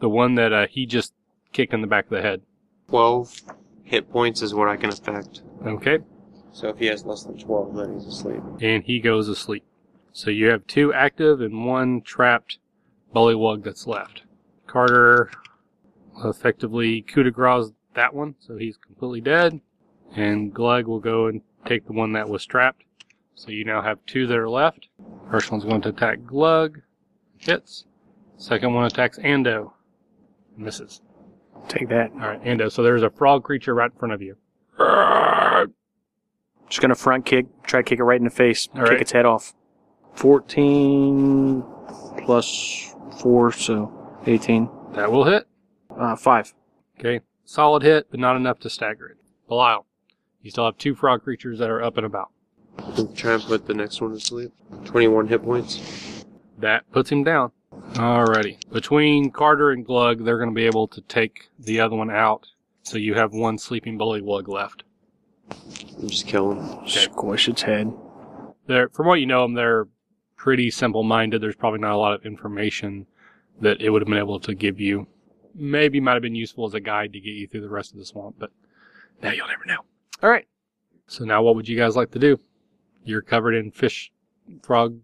[0.00, 1.12] The one that uh, he just
[1.52, 2.42] kicked in the back of the head.
[2.88, 3.34] Twelve
[3.82, 5.42] hit points is what I can affect.
[5.66, 5.98] Okay.
[6.52, 8.40] So if he has less than twelve, then he's asleep.
[8.60, 9.64] And he goes asleep.
[10.12, 12.58] So you have two active and one trapped
[13.14, 14.22] bullywug that's left.
[14.66, 15.30] Carter
[16.24, 19.60] effectively coup de grace that one, so he's completely dead.
[20.16, 22.84] And Glug will go and take the one that was trapped.
[23.34, 24.88] So you now have two that are left.
[25.30, 26.80] First one's going to attack Glug.
[27.36, 27.84] Hits.
[28.36, 29.72] Second one attacks Ando.
[30.56, 31.00] Misses.
[31.68, 32.10] Take that.
[32.12, 32.70] Alright, Ando.
[32.70, 34.36] So there's a frog creature right in front of you.
[36.68, 39.00] Just gonna front kick, try to kick it right in the face, All kick right.
[39.00, 39.54] its head off.
[40.14, 41.64] 14
[42.24, 44.68] plus 4, so 18.
[44.92, 45.47] That will hit.
[45.98, 46.54] Uh, 5.
[46.98, 47.20] Okay.
[47.44, 49.16] Solid hit, but not enough to stagger it.
[49.48, 49.86] Belial.
[50.42, 52.30] You still have two frog creatures that are up and about.
[52.78, 54.52] I'll try and put the next one to sleep.
[54.84, 56.24] Twenty-one hit points.
[56.58, 57.50] That puts him down.
[57.94, 58.58] Alrighty.
[58.70, 62.46] Between Carter and Glug, they're going to be able to take the other one out.
[62.82, 64.84] So you have one sleeping bullywug left.
[66.06, 66.66] Just kill him.
[66.86, 66.86] killing.
[66.86, 67.92] Squish its head.
[68.66, 69.88] They're, from what you know them, they're
[70.36, 71.40] pretty simple-minded.
[71.40, 73.06] There's probably not a lot of information
[73.60, 75.06] that it would have been able to give you.
[75.58, 77.98] Maybe might have been useful as a guide to get you through the rest of
[77.98, 78.50] the swamp, but
[79.22, 79.78] now you'll never know.
[80.22, 80.46] All right.
[81.08, 82.38] So now, what would you guys like to do?
[83.04, 84.12] You're covered in fish,
[84.62, 84.98] frog,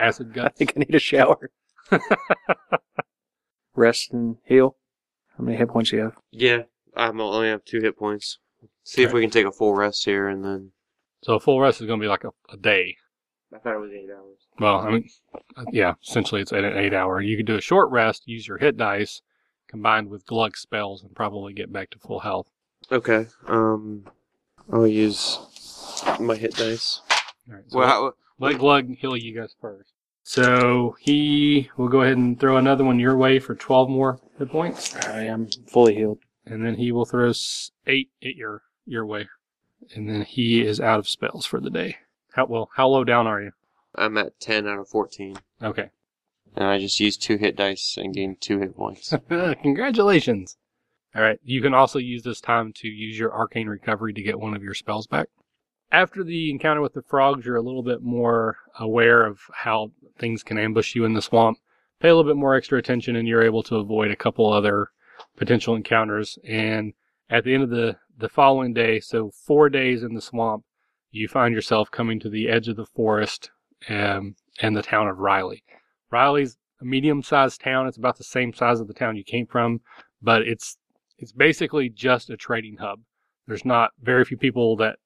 [0.00, 0.54] acid guts.
[0.54, 1.50] I think I need a shower.
[3.74, 4.76] Rest and heal.
[5.36, 6.16] How many hit points do you have?
[6.32, 6.62] Yeah,
[6.96, 8.38] I only have two hit points.
[8.82, 9.14] See if Okay.
[9.14, 10.72] we can take a full rest here and then.
[11.22, 12.96] So a full rest is going to be like a, a day.
[13.54, 14.38] I thought it was eight hours.
[14.58, 15.08] Well, I mean,
[15.56, 17.20] uh, yeah, essentially it's an eight hour.
[17.20, 19.22] You could do a short rest, use your hit dice
[19.70, 22.48] combined with glug spells, and probably get back to full health.
[22.92, 23.26] Okay.
[23.46, 24.04] Um,
[24.72, 25.38] I'll use
[26.18, 27.00] my hit dice.
[27.48, 29.90] All right, so Well, how, let Glug heal you guys first.
[30.22, 34.50] So he will go ahead and throw another one your way for 12 more hit
[34.50, 36.18] points, I am fully healed.
[36.46, 39.28] and then he will throw s- eight at your your way,
[39.94, 41.96] and then he is out of spells for the day.
[42.34, 42.70] How well?
[42.76, 43.52] How low down are you?
[43.94, 45.90] I'm at ten out of fourteen, Okay,
[46.56, 49.14] and I just used two hit dice and gained two hit points.
[49.28, 50.56] congratulations.
[51.14, 54.38] All right, you can also use this time to use your arcane recovery to get
[54.38, 55.28] one of your spells back.
[55.90, 60.44] After the encounter with the frogs, you're a little bit more aware of how things
[60.44, 61.58] can ambush you in the swamp.
[61.98, 64.90] Pay a little bit more extra attention, and you're able to avoid a couple other
[65.36, 66.38] potential encounters.
[66.44, 66.94] And
[67.28, 70.64] at the end of the, the following day, so four days in the swamp,
[71.10, 73.50] you find yourself coming to the edge of the forest
[73.88, 75.64] um, and the town of Riley.
[76.10, 77.86] Riley's a medium-sized town.
[77.86, 79.80] It's about the same size of the town you came from,
[80.22, 80.76] but it's
[81.18, 83.00] it's basically just a trading hub.
[83.46, 84.96] There's not very few people that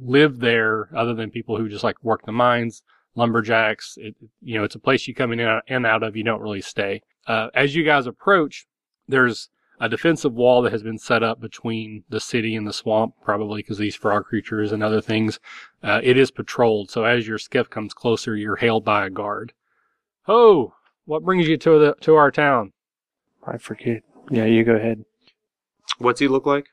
[0.00, 2.82] live there other than people who just like work the mines,
[3.14, 3.98] lumberjacks.
[3.98, 6.16] It, you know, it's a place you come in and out of.
[6.16, 7.02] You don't really stay.
[7.26, 8.66] Uh, as you guys approach,
[9.06, 13.14] there's a defensive wall that has been set up between the city and the swamp,
[13.22, 15.40] probably because these frog creatures and other things.
[15.82, 19.52] Uh, it is patrolled, so as your skiff comes closer, you're hailed by a guard.
[20.24, 20.74] Ho!
[21.06, 22.72] What brings you to the to our town?
[23.46, 24.02] I forget.
[24.30, 25.04] Yeah, you go ahead.
[25.98, 26.66] What's he look like?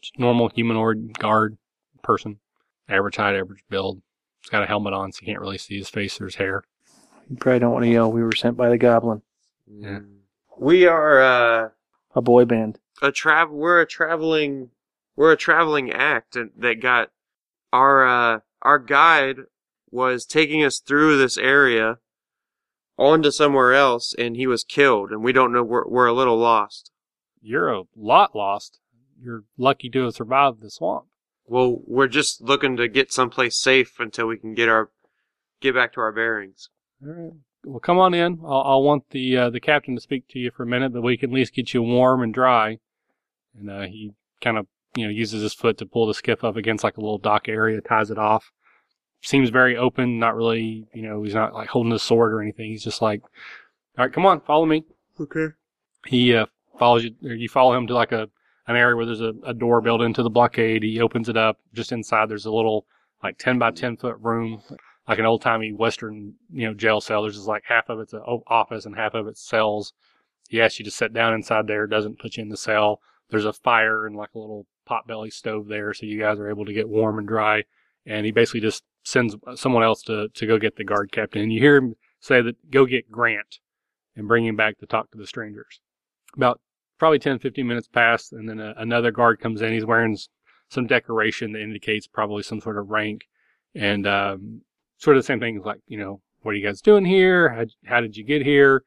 [0.00, 1.58] Just normal humanoid guard
[2.02, 2.38] person,
[2.88, 4.02] average height, average build.
[4.42, 6.62] He's got a helmet on, so you can't really see his face or his hair.
[7.28, 8.10] You probably don't want to yell.
[8.10, 9.22] We were sent by the goblin.
[9.68, 10.00] Yeah.
[10.00, 10.16] Mm.
[10.58, 11.68] We are uh,
[12.14, 12.78] A boy band.
[13.02, 13.50] a trav.
[13.50, 14.70] We're a traveling.
[15.16, 17.10] We're a traveling act and- that got
[17.72, 19.36] our uh, our guide
[19.90, 21.98] was taking us through this area
[22.98, 25.62] on to somewhere else, and he was killed, and we don't know.
[25.62, 26.90] We're we're a little lost.
[27.40, 28.80] You're a lot lost.
[29.20, 31.06] You're lucky to have survived the swamp.
[31.46, 34.90] Well, we're just looking to get someplace safe until we can get our
[35.60, 36.68] get back to our bearings.
[37.04, 37.32] All right.
[37.64, 38.40] Well, come on in.
[38.44, 41.02] I'll, I'll want the uh, the captain to speak to you for a minute, but
[41.02, 42.78] we can at least get you warm and dry.
[43.58, 46.56] And uh, he kind of you know uses his foot to pull the skiff up
[46.56, 48.52] against like a little dock area, ties it off.
[49.22, 50.18] Seems very open.
[50.18, 52.70] Not really, you know, he's not like holding a sword or anything.
[52.70, 53.22] He's just like,
[53.96, 54.84] all right, come on, follow me.
[55.20, 55.48] Okay.
[56.06, 56.46] He uh,
[56.78, 57.14] follows you.
[57.20, 58.28] You follow him to like a
[58.66, 60.82] an area where there's a, a door built into the blockade.
[60.82, 61.58] He opens it up.
[61.72, 62.86] Just inside, there's a little
[63.22, 64.62] like ten by ten foot room,
[65.08, 67.22] like an old timey Western you know jail cell.
[67.22, 69.92] There's just like half of it's an office and half of it's cells.
[70.48, 71.86] He asks you to sit down inside there.
[71.86, 73.00] Doesn't put you in the cell.
[73.30, 76.64] There's a fire and like a little potbelly stove there, so you guys are able
[76.64, 77.64] to get warm and dry.
[78.04, 81.42] And he basically just sends someone else to to go get the guard captain.
[81.42, 83.58] And you hear him say that go get Grant
[84.16, 85.80] and bring him back to talk to the strangers.
[86.36, 86.60] About
[86.98, 89.72] probably 10, 15 minutes pass, and then a, another guard comes in.
[89.72, 90.16] He's wearing
[90.68, 93.22] some decoration that indicates probably some sort of rank,
[93.74, 94.62] and um,
[94.98, 97.48] sort of the same things like, you know, what are you guys doing here?
[97.50, 98.84] How, how did you get here?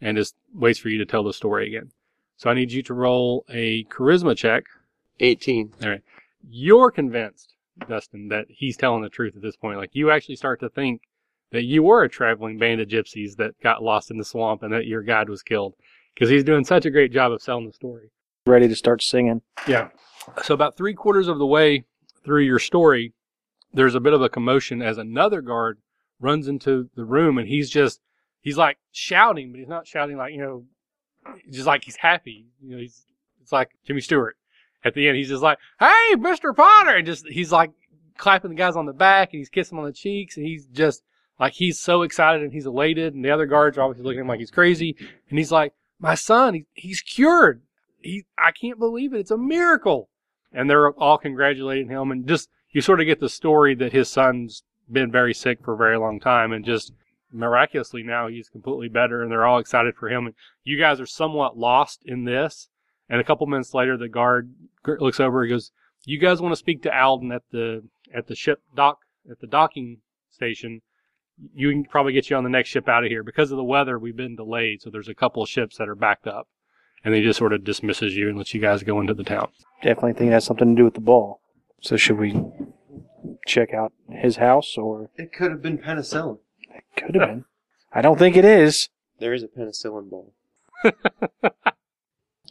[0.00, 1.90] And just waits for you to tell the story again.
[2.36, 4.64] So I need you to roll a charisma check.
[5.20, 5.72] Eighteen.
[5.82, 6.02] All right.
[6.48, 7.54] You're convinced,
[7.86, 9.78] Dustin, that he's telling the truth at this point.
[9.78, 11.02] Like you actually start to think
[11.52, 14.72] that you were a traveling band of gypsies that got lost in the swamp and
[14.72, 15.74] that your guide was killed
[16.14, 18.10] because he's doing such a great job of selling the story.
[18.46, 19.42] Ready to start singing.
[19.66, 19.88] Yeah.
[20.42, 21.84] So about three quarters of the way
[22.24, 23.12] through your story,
[23.72, 25.78] there's a bit of a commotion as another guard
[26.20, 28.00] runs into the room and he's just
[28.40, 30.64] he's like shouting, but he's not shouting like, you know,
[31.50, 32.46] just like he's happy.
[32.62, 33.04] You know, he's
[33.40, 34.36] it's like Jimmy Stewart.
[34.84, 36.54] At the end he's just like, Hey, Mr.
[36.54, 37.70] Potter and just he's like
[38.16, 40.66] clapping the guys on the back and he's kissing them on the cheeks and he's
[40.66, 41.02] just
[41.38, 44.22] like he's so excited and he's elated and the other guards are obviously looking at
[44.22, 44.96] him like he's crazy
[45.28, 47.62] and he's like, My son, he, he's cured.
[48.00, 49.20] He I can't believe it.
[49.20, 50.08] It's a miracle
[50.52, 54.08] and they're all congratulating him and just you sort of get the story that his
[54.08, 56.92] son's been very sick for a very long time and just
[57.32, 60.26] miraculously now he's completely better, and they're all excited for him.
[60.26, 62.68] And you guys are somewhat lost in this.
[63.08, 64.52] And a couple minutes later, the guard
[64.86, 65.72] looks over and goes,
[66.04, 68.98] "You guys want to speak to Alden at the at the ship dock
[69.30, 69.98] at the docking
[70.30, 70.82] station?
[71.54, 73.64] You can probably get you on the next ship out of here because of the
[73.64, 73.98] weather.
[73.98, 76.48] We've been delayed, so there's a couple of ships that are backed up."
[77.04, 79.50] And he just sort of dismisses you and lets you guys go into the town.
[79.82, 81.40] Definitely think it has something to do with the ball.
[81.80, 82.34] So should we
[83.46, 86.38] check out his house or It could have been penicillin.
[86.74, 87.44] it could have been?
[87.92, 88.88] I don't think it is.
[89.20, 90.34] There is a penicillin bowl.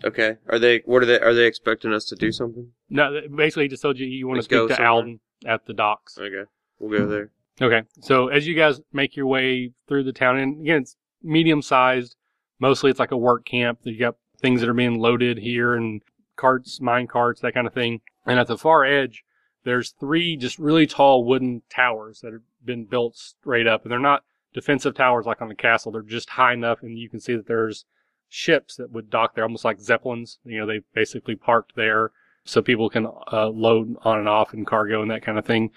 [0.03, 0.37] okay.
[0.47, 0.81] Are they?
[0.85, 1.19] What are they?
[1.19, 2.71] Are they expecting us to do something?
[2.89, 4.89] No, basically, just told you you want to speak to somewhere.
[4.89, 6.17] Alden at the docks.
[6.17, 6.43] Okay.
[6.79, 7.31] We'll go there.
[7.59, 11.61] Okay, so as you guys make your way through the town, and again, it's medium
[11.61, 12.15] sized.
[12.59, 13.79] Mostly, it's like a work camp.
[13.83, 16.01] You got things that are being loaded here, and
[16.35, 18.01] carts, mine carts, that kind of thing.
[18.27, 19.23] And at the far edge,
[19.63, 23.99] there's three just really tall wooden towers that have been built straight up, and they're
[23.99, 25.91] not defensive towers like on the castle.
[25.91, 27.85] They're just high enough, and you can see that there's
[28.29, 30.39] ships that would dock there, almost like zeppelins.
[30.43, 32.11] You know, they basically parked there
[32.43, 35.71] so people can uh, load on and off and cargo and that kind of thing.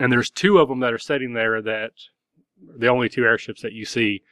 [0.00, 1.92] And there's two of them that are sitting there that
[2.76, 4.22] the only two airships that you see.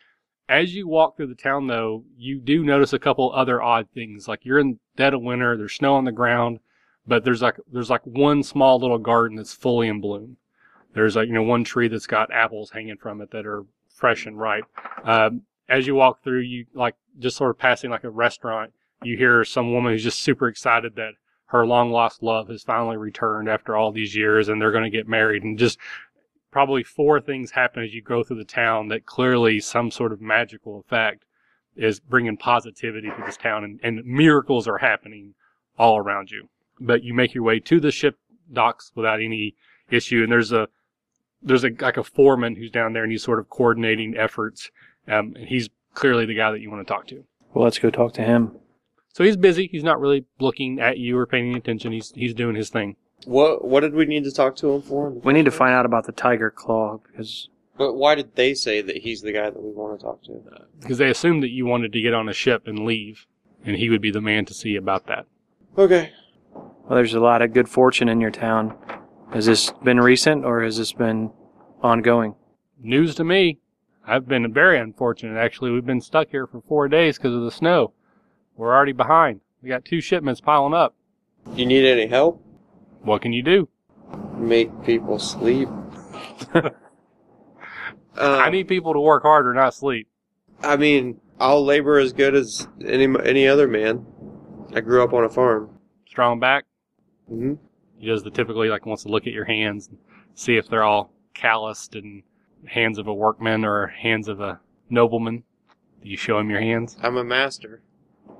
[0.49, 4.29] As you walk through the town, though, you do notice a couple other odd things.
[4.29, 6.59] Like you're in dead of winter, there's snow on the ground,
[7.07, 10.37] but there's like there's like one small little garden that's fully in bloom.
[10.95, 14.27] There's like you know one tree that's got apples hanging from it that are fresh
[14.27, 14.65] and ripe.
[15.05, 18.73] Um, as you walk through, you like just sort of passing like a restaurant.
[19.03, 21.13] You hear some woman who's just super excited that
[21.47, 24.97] her long lost love has finally returned after all these years, and they're going to
[24.97, 25.43] get married.
[25.43, 25.79] And just
[26.51, 30.21] probably four things happen as you go through the town that clearly some sort of
[30.21, 31.25] magical effect
[31.77, 35.35] is bringing positivity to this town, and, and miracles are happening
[35.79, 36.49] all around you.
[36.79, 38.19] But you make your way to the ship
[38.53, 39.55] docks without any
[39.91, 40.69] issue, and there's a
[41.43, 44.71] there's a like a foreman who's down there, and he's sort of coordinating efforts.
[45.09, 47.25] Um, and he's clearly the guy that you want to talk to.
[47.55, 48.53] Well, let's go talk to him.
[49.13, 49.69] So he's busy.
[49.71, 51.93] He's not really looking at you or paying any attention.
[51.93, 52.97] He's he's doing his thing.
[53.27, 55.11] What What did we need to talk to him for?
[55.11, 58.81] We need to find out about the tiger claw because But why did they say
[58.81, 60.41] that he's the guy that we want to talk to?
[60.81, 63.27] because they assumed that you wanted to get on a ship and leave,
[63.65, 65.27] and he would be the man to see about that.
[65.77, 66.11] Okay.
[66.55, 68.77] well, there's a lot of good fortune in your town.
[69.33, 71.31] Has this been recent or has this been
[71.83, 72.35] ongoing?
[72.81, 73.59] News to me.
[74.07, 75.39] I've been very unfortunate.
[75.39, 77.93] Actually, we've been stuck here for four days because of the snow.
[78.57, 79.41] We're already behind.
[79.63, 80.95] We got two shipments piling up.
[81.55, 82.45] You need any help?
[83.03, 83.69] What can you do?
[84.37, 85.69] Make people sleep.
[88.15, 90.09] I need people to work harder, not sleep.
[90.63, 94.07] I mean, I'll labor as good as any any other man.
[94.75, 95.79] I grew up on a farm.
[96.07, 96.65] Strong back.
[97.31, 97.55] Mm hmm
[97.99, 99.99] He does the typically like wants to look at your hands and
[100.35, 102.23] see if they're all calloused and
[102.67, 105.45] hands of a workman or hands of a nobleman.
[106.03, 106.97] Do you show him your hands?
[107.03, 107.83] I'm a master.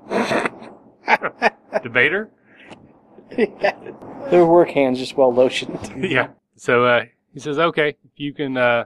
[1.83, 2.29] Debater?
[3.37, 3.77] yeah.
[4.29, 6.09] Their work hands just well lotioned.
[6.09, 6.29] yeah.
[6.55, 8.85] So uh, he says, okay, if you can, uh,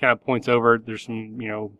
[0.00, 1.72] kind of points over, there's some, you know,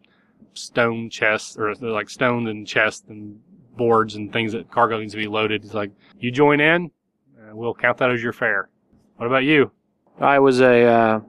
[0.54, 3.38] stone chests, or like stones and chests and
[3.76, 5.62] boards and things that cargo needs to be loaded.
[5.62, 6.90] He's like, you join in,
[7.38, 8.70] uh, we'll count that as your fare.
[9.16, 9.70] What about you?
[10.18, 11.20] I was a uh,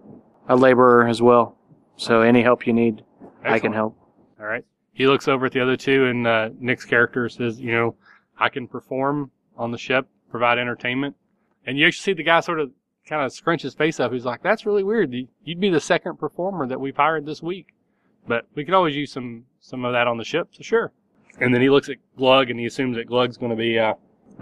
[0.48, 1.57] a laborer as well,
[1.98, 3.04] so any help you need,
[3.44, 3.98] I can help.
[4.40, 4.64] All right.
[4.94, 7.96] He looks over at the other two, and uh, Nick's character says, "You know,
[8.40, 11.16] I can perform on the ship, provide entertainment."
[11.66, 12.72] And you actually see the guy sort of
[13.06, 14.12] kind of scrunch his face up.
[14.12, 15.14] He's like, "That's really weird.
[15.14, 17.74] You- You'd be the second performer that we've hired this week,
[18.28, 20.92] but we could always use some some of that on the ship, so sure."
[21.40, 23.94] And then he looks at Glug, and he assumes that Glug's going to be uh,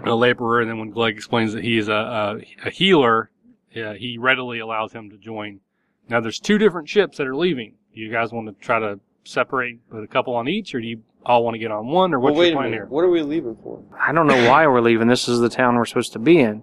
[0.04, 0.62] a laborer.
[0.62, 3.30] And then when Glug explains that he is a a, a healer,
[3.76, 5.60] uh, he readily allows him to join.
[6.08, 7.74] Now, there's two different ships that are leaving.
[7.94, 10.86] Do you guys want to try to separate, put a couple on each, or do
[10.86, 12.76] you all want to get on one, or Well, what's wait your a plan minute.
[12.84, 12.86] here?
[12.86, 13.82] What are we leaving for?
[13.98, 15.08] I don't know why we're leaving.
[15.08, 16.62] This is the town we're supposed to be in.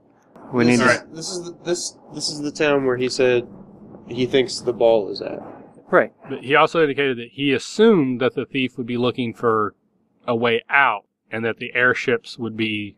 [0.54, 1.04] We need this, to.
[1.04, 3.48] is, this is the, this this is the town where he said
[4.08, 5.40] he thinks the ball is at.
[5.90, 6.14] Right.
[6.30, 9.74] But he also indicated that he assumed that the thief would be looking for
[10.28, 12.96] a way out, and that the airships would be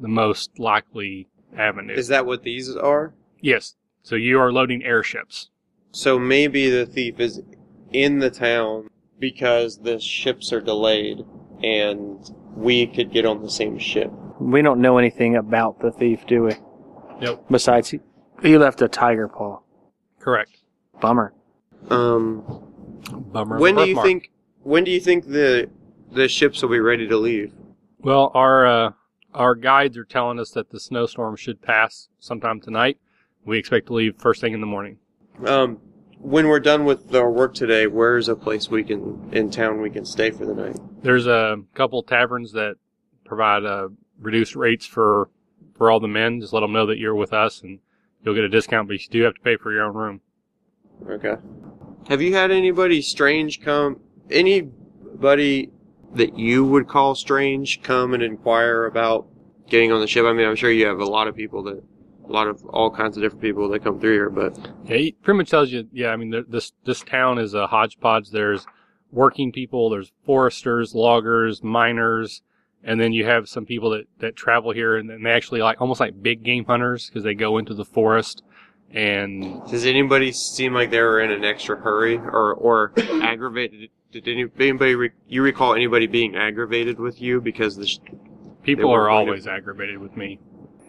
[0.00, 1.94] the most likely avenue.
[1.94, 3.14] Is that what these are?
[3.40, 3.76] yes.
[4.02, 5.50] So you are loading airships.
[5.96, 7.40] So maybe the thief is
[7.90, 11.24] in the town because the ships are delayed
[11.62, 12.18] and
[12.54, 14.12] we could get on the same ship.
[14.38, 16.52] We don't know anything about the thief, do we?
[17.22, 17.46] Nope.
[17.50, 18.00] Besides, he,
[18.42, 19.60] he left a tiger paw.
[20.20, 20.58] Correct.
[21.00, 21.32] Bummer.
[21.88, 22.44] Um,
[23.32, 23.58] Bummer.
[23.58, 24.06] when do you birthmark.
[24.06, 24.30] think
[24.64, 25.70] when do you think the
[26.12, 27.54] the ships will be ready to leave?
[28.00, 28.92] Well, our uh,
[29.32, 32.98] our guides are telling us that the snowstorm should pass sometime tonight.
[33.46, 34.98] We expect to leave first thing in the morning.
[35.46, 35.80] Um,
[36.18, 39.90] when we're done with our work today, where's a place we can in town we
[39.90, 40.76] can stay for the night?
[41.02, 42.76] There's a couple taverns that
[43.24, 43.88] provide uh,
[44.20, 45.28] reduced rates for
[45.74, 46.40] for all the men.
[46.40, 47.80] Just let them know that you're with us, and
[48.24, 48.88] you'll get a discount.
[48.88, 50.20] But you do have to pay for your own room.
[51.08, 51.36] Okay.
[52.08, 54.00] Have you had anybody strange come?
[54.30, 55.70] Anybody
[56.14, 59.26] that you would call strange come and inquire about
[59.68, 60.24] getting on the ship?
[60.24, 61.82] I mean, I'm sure you have a lot of people that,
[62.28, 65.12] a lot of all kinds of different people that come through here, but Yeah, he
[65.12, 65.88] pretty much tells you.
[65.92, 68.30] Yeah, I mean, this this town is a hodgepodge.
[68.30, 68.66] There's
[69.12, 72.42] working people, there's foresters, loggers, miners,
[72.82, 75.80] and then you have some people that that travel here and, and they actually like
[75.80, 78.42] almost like big game hunters because they go into the forest
[78.92, 83.90] and does anybody seem like they were in an extra hurry or or aggravated?
[84.12, 87.86] Did any, anybody re, you recall anybody being aggravated with you because the?
[87.86, 87.98] Sh-
[88.62, 90.38] people are going to- always aggravated with me.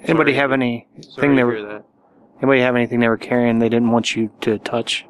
[0.04, 0.36] Anybody Sorry.
[0.41, 1.84] have any sorry thing they were that.
[2.38, 5.06] anybody have anything they were carrying they didn't want you to touch?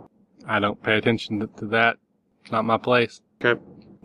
[0.48, 1.98] I don't pay attention to, to that.
[2.44, 3.22] It's not my place.
[3.44, 3.60] Okay.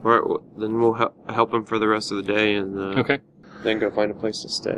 [0.04, 2.76] All right, well, then we'll help, help him for the rest of the day and
[2.78, 3.20] uh, Okay.
[3.62, 4.76] then go find a place to stay.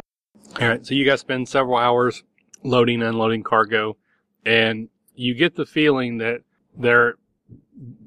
[0.61, 2.23] All right, so you guys spend several hours
[2.63, 3.97] loading and unloading cargo,
[4.45, 6.43] and you get the feeling that
[6.79, 7.15] there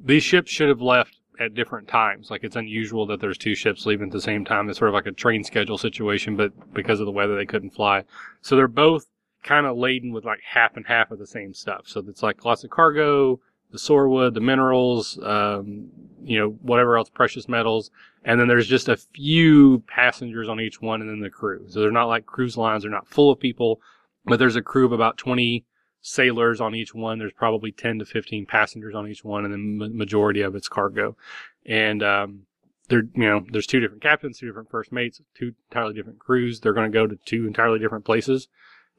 [0.05, 2.29] these ships should have left at different times.
[2.29, 4.69] Like it's unusual that there's two ships leaving at the same time.
[4.69, 7.71] It's sort of like a train schedule situation, but because of the weather, they couldn't
[7.71, 8.03] fly.
[8.41, 9.07] So they're both
[9.43, 11.83] kind of laden with like half and half of the same stuff.
[11.85, 13.39] So it's like lots of cargo,
[13.71, 15.87] the sorewood, the minerals, um,
[16.23, 17.91] you know, whatever else, precious metals.
[18.23, 21.65] And then there's just a few passengers on each one and then the crew.
[21.69, 22.83] So they're not like cruise lines.
[22.83, 23.79] They're not full of people,
[24.25, 25.65] but there's a crew of about 20
[26.07, 27.19] sailors on each one.
[27.19, 30.69] There's probably 10 to 15 passengers on each one and then ma- majority of it's
[30.69, 31.17] cargo.
[31.65, 32.43] And, um,
[32.89, 36.61] there, you know, there's two different captains, two different first mates, two entirely different crews.
[36.61, 38.47] They're going to go to two entirely different places.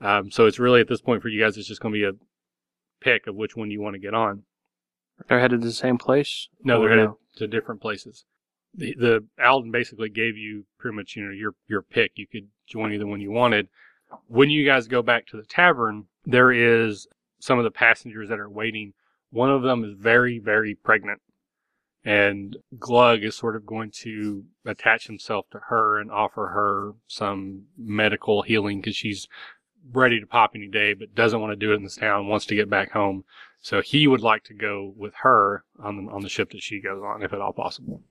[0.00, 2.04] Um, so it's really at this point for you guys, it's just going to be
[2.04, 2.12] a
[3.00, 4.42] pick of which one you want to get on.
[5.26, 6.48] They're headed to the same place?
[6.62, 8.24] No, they're headed to different places.
[8.74, 12.12] The, the Alden basically gave you pretty much you know your your pick.
[12.16, 13.68] You could join either one you wanted.
[14.26, 17.06] When you guys go back to the tavern, there is
[17.40, 18.94] some of the passengers that are waiting.
[19.30, 21.20] One of them is very very pregnant,
[22.04, 27.64] and Glug is sort of going to attach himself to her and offer her some
[27.76, 29.28] medical healing because she's
[29.92, 32.28] ready to pop any day, but doesn't want to do it in this town.
[32.28, 33.24] Wants to get back home.
[33.60, 36.80] So he would like to go with her on the, on the ship that she
[36.80, 38.02] goes on, if at all possible.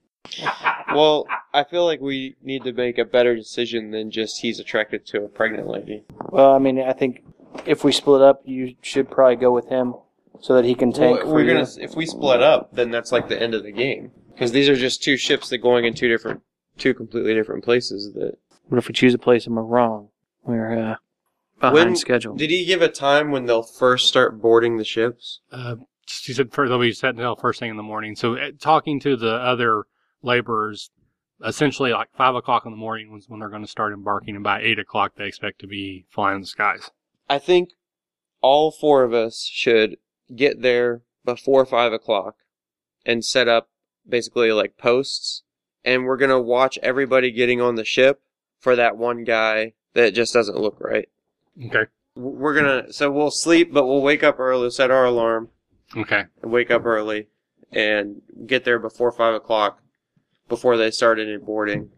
[0.94, 5.06] Well, I feel like we need to make a better decision than just he's attracted
[5.08, 6.04] to a pregnant lady.
[6.30, 7.24] Well, I mean, I think
[7.66, 9.96] if we split up, you should probably go with him
[10.40, 11.54] so that he can tank Well, for we're you.
[11.54, 14.70] gonna if we split up, then that's like the end of the game because these
[14.70, 16.42] are just two ships that going in two different,
[16.78, 18.14] two completely different places.
[18.14, 18.38] That
[18.70, 20.10] What if we choose a place and we're wrong?
[20.44, 20.96] We're uh,
[21.60, 22.36] behind When- schedule.
[22.36, 25.42] did he give a time when they'll first start boarding the ships?
[25.52, 28.16] Uh, she said for, they'll be set until first thing in the morning.
[28.16, 29.84] So uh, talking to the other
[30.22, 30.92] laborers,
[31.46, 34.44] essentially like five o'clock in the morning was when they're going to start embarking, and
[34.44, 36.90] by eight o'clock they expect to be flying the skies.
[37.30, 37.70] I think
[38.42, 39.98] all four of us should
[40.36, 42.36] get there before five o'clock
[43.06, 43.70] and set up
[44.08, 45.44] basically like posts,
[45.84, 48.22] and we're gonna watch everybody getting on the ship
[48.60, 51.10] for that one guy that just doesn't look right.
[51.66, 51.86] Okay.
[52.16, 55.50] We're gonna so we'll sleep, but we'll wake up early, set our alarm,
[55.96, 56.24] Okay.
[56.42, 57.28] and wake up early,
[57.72, 59.82] and get there before five o'clock,
[60.48, 61.90] before they started boarding,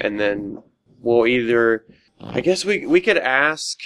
[0.00, 0.62] and then
[1.00, 1.84] we'll either,
[2.20, 3.78] I guess we we could ask,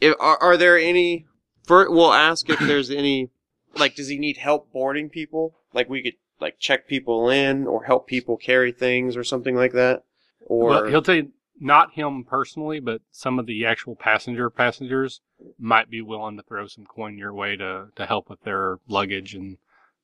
[0.00, 1.26] if are, are there any,
[1.64, 3.30] for we'll ask if there's any,
[3.76, 5.54] like, does he need help boarding people?
[5.72, 9.72] Like we could like check people in or help people carry things or something like
[9.72, 10.04] that,
[10.40, 15.20] or well, he'll tell you not him personally, but some of the actual passenger passengers
[15.58, 19.34] might be willing to throw some coin your way to to help with their luggage
[19.34, 19.58] and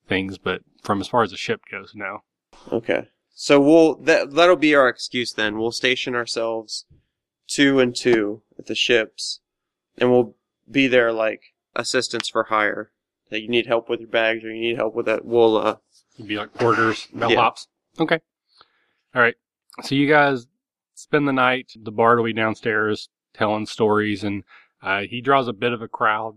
[0.08, 0.38] things.
[0.38, 2.22] But from as far as the ship goes, no.
[2.72, 3.08] Okay.
[3.42, 5.58] So we'll that that'll be our excuse then.
[5.58, 6.84] We'll station ourselves
[7.46, 9.40] two and two at the ships,
[9.96, 10.34] and we'll
[10.70, 12.92] be there like assistance for hire.
[13.30, 15.24] That you need help with your bags or you need help with that.
[15.24, 15.76] We'll uh
[16.16, 17.66] It'd be like porters, bellhops.
[17.96, 18.02] Yeah.
[18.02, 18.20] Okay.
[19.14, 19.36] All right.
[19.84, 20.46] So you guys
[20.94, 21.72] spend the night.
[21.82, 24.44] The bard will be downstairs telling stories, and
[24.82, 26.34] uh, he draws a bit of a crowd.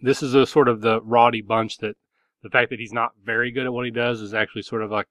[0.00, 1.96] This is a sort of the rowdy bunch that
[2.42, 4.90] the fact that he's not very good at what he does is actually sort of
[4.90, 5.06] like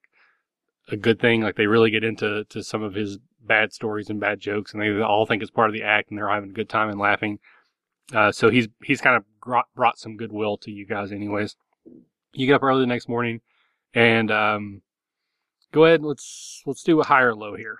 [0.91, 1.41] a good thing.
[1.41, 4.81] Like they really get into to some of his bad stories and bad jokes, and
[4.81, 6.99] they all think it's part of the act, and they're having a good time and
[6.99, 7.39] laughing.
[8.13, 11.55] Uh, so he's he's kind of brought, brought some goodwill to you guys, anyways.
[12.33, 13.41] You get up early the next morning,
[13.93, 14.81] and um,
[15.71, 16.03] go ahead.
[16.03, 17.79] Let's let's do a high or low here.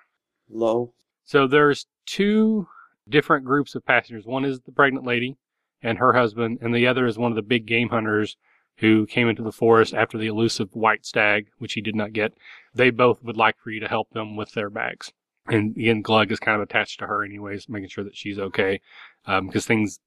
[0.49, 0.93] low.
[1.26, 2.68] So there's two
[3.07, 4.26] different groups of passengers.
[4.26, 5.38] One is the pregnant lady
[5.82, 8.36] and her husband, and the other is one of the big game hunters
[8.80, 12.34] who came into the forest after the elusive white stag, which he did not get.
[12.74, 15.12] They both would like for you to help them with their bags.
[15.48, 18.80] And again, Glug is kind of attached to her anyways, making sure that she's okay,
[19.26, 20.00] um, because things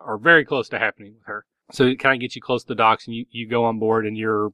[0.00, 1.44] are very close to happening with her.
[1.72, 3.78] So it kind of gets you close to the docks, and you, you go on
[3.78, 4.50] board, and you're,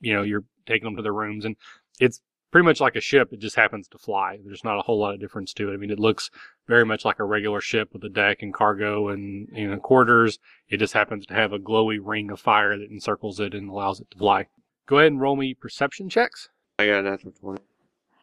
[0.00, 1.56] you know, you're taking them to their rooms, and
[2.00, 2.20] it's
[2.50, 3.32] pretty much like a ship.
[3.32, 4.38] It just happens to fly.
[4.44, 5.74] There's not a whole lot of difference to it.
[5.74, 6.30] I mean, it looks
[6.66, 10.38] very much like a regular ship with a deck and cargo and you know quarters.
[10.68, 14.00] It just happens to have a glowy ring of fire that encircles it and allows
[14.00, 14.46] it to fly.
[14.86, 16.48] Go ahead and roll me perception checks.
[16.78, 17.60] I got a natural 20.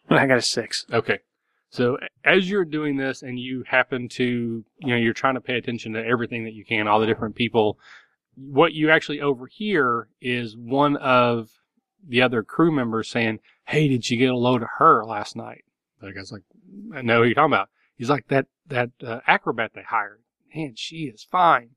[0.10, 0.86] I got a six.
[0.92, 1.20] Okay.
[1.70, 5.58] So as you're doing this and you happen to, you know, you're trying to pay
[5.58, 7.78] attention to everything that you can, all the different people,
[8.36, 11.50] what you actually overhear is one of
[12.08, 15.64] the other crew members saying, Hey, did you get a load of her last night?
[16.02, 16.44] The guy's like,
[16.94, 17.70] I know who you're talking about.
[17.96, 20.22] He's like, that, that uh, acrobat they hired.
[20.54, 21.72] Man, she is fine.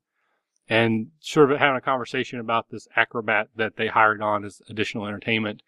[0.67, 5.07] And sort of having a conversation about this acrobat that they hired on as additional
[5.07, 5.63] entertainment.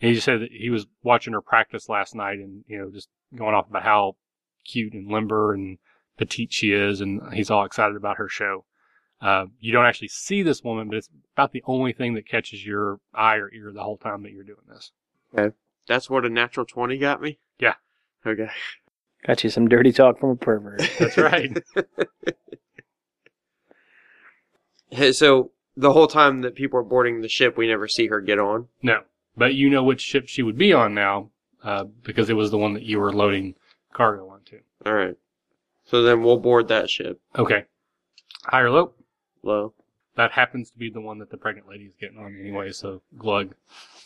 [0.00, 2.90] And he just said that he was watching her practice last night and, you know,
[2.90, 4.16] just going off about how
[4.66, 5.78] cute and limber and
[6.18, 7.00] petite she is.
[7.00, 8.66] And he's all excited about her show.
[9.22, 12.66] Uh, you don't actually see this woman, but it's about the only thing that catches
[12.66, 14.90] your eye or ear the whole time that you're doing this.
[15.32, 15.54] Okay.
[15.86, 17.38] That's what a natural 20 got me?
[17.60, 17.74] Yeah.
[18.26, 18.48] Okay.
[19.24, 20.82] Got you some dirty talk from a pervert.
[20.98, 21.56] That's right.
[24.90, 28.20] Hey, so the whole time that people are boarding the ship, we never see her
[28.20, 28.68] get on.
[28.82, 29.00] no,
[29.36, 31.30] but you know which ship she would be on now,
[31.64, 33.54] uh, because it was the one that you were loading
[33.94, 34.58] cargo onto.
[34.84, 35.16] All right.
[35.86, 37.20] So then we'll board that ship.
[37.38, 37.64] Okay.
[38.44, 38.92] High or low?
[39.42, 39.74] Low.
[40.16, 43.00] That happens to be the one that the pregnant lady is getting on anyway, so
[43.16, 43.54] Glug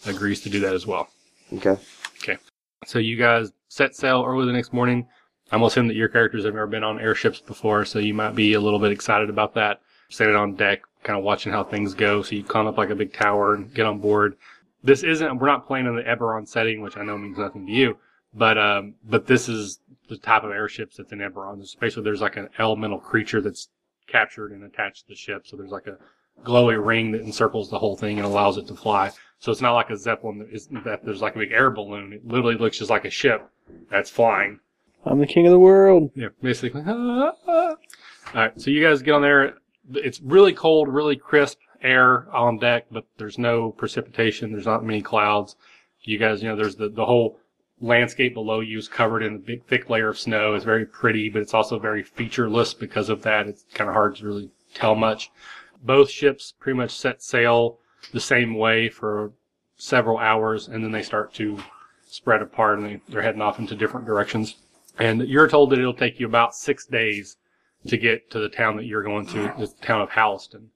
[0.06, 1.08] agrees to do that as well.
[1.52, 1.76] Okay.
[2.22, 2.38] Okay.
[2.84, 5.06] So you guys set sail early the next morning.
[5.52, 8.54] I'm assuming that your characters have never been on airships before, so you might be
[8.54, 9.80] a little bit excited about that.
[10.08, 12.22] Standing on deck, kind of watching how things go.
[12.22, 14.36] So you climb up like a big tower and get on board.
[14.84, 17.72] This isn't, we're not playing in the Eberron setting, which I know means nothing to
[17.72, 17.98] you,
[18.32, 21.56] but, um, but this is the type of airships that's in Eberron.
[21.56, 23.68] There's basically, there's like an elemental creature that's
[24.06, 25.46] captured and attached to the ship.
[25.46, 25.98] So there's like a
[26.44, 29.10] glowy ring that encircles the whole thing and allows it to fly.
[29.38, 32.12] So it's not like a zeppelin that, is, that there's like a big air balloon.
[32.12, 33.48] It literally looks just like a ship
[33.90, 34.60] that's flying.
[35.04, 36.10] I'm the king of the world.
[36.14, 36.82] Yeah, basically.
[36.86, 37.76] All
[38.34, 39.54] right, so you guys get on there.
[39.94, 44.52] It's really cold, really crisp air on deck, but there's no precipitation.
[44.52, 45.56] There's not many clouds.
[46.02, 47.38] You guys, you know, there's the, the whole
[47.80, 50.54] landscape below you is covered in a big thick layer of snow.
[50.54, 53.46] It's very pretty, but it's also very featureless because of that.
[53.46, 55.30] It's kind of hard to really tell much.
[55.82, 57.78] Both ships pretty much set sail
[58.12, 59.32] the same way for
[59.76, 61.58] several hours, and then they start to
[62.06, 64.56] spread apart and they, they're heading off into different directions.
[64.98, 67.36] And you're told that it'll take you about six days
[67.86, 70.68] to get to the town that you're going to, the town of Halston.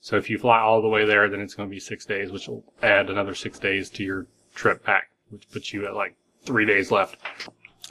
[0.00, 2.30] So if you fly all the way there, then it's going to be six days,
[2.30, 6.16] which will add another six days to your trip back, which puts you at like
[6.48, 7.18] three days left.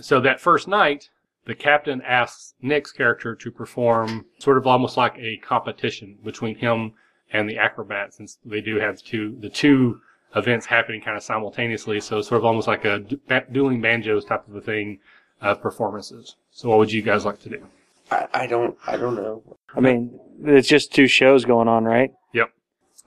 [0.01, 1.09] So that first night,
[1.45, 6.93] the captain asks Nick's character to perform sort of almost like a competition between him
[7.31, 10.01] and the acrobat, since they do have two the two
[10.35, 12.01] events happening kind of simultaneously.
[12.01, 14.99] So it's sort of almost like a du- dueling banjos type of a thing
[15.41, 16.35] of performances.
[16.51, 17.65] So what would you guys like to do?
[18.11, 19.43] I, I don't I don't know.
[19.75, 22.11] I mean, it's just two shows going on, right?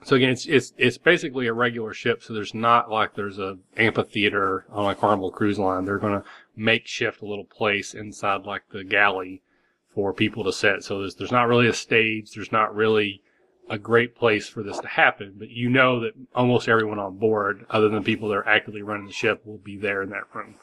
[0.03, 2.23] So again, it's it's it's basically a regular ship.
[2.23, 5.85] So there's not like there's a amphitheater on a Carnival cruise line.
[5.85, 9.43] They're going to makeshift a little place inside like the galley
[9.93, 10.83] for people to sit.
[10.83, 12.31] So there's there's not really a stage.
[12.31, 13.21] There's not really
[13.69, 15.35] a great place for this to happen.
[15.37, 19.05] But you know that almost everyone on board, other than people that are actively running
[19.05, 20.55] the ship, will be there in that room.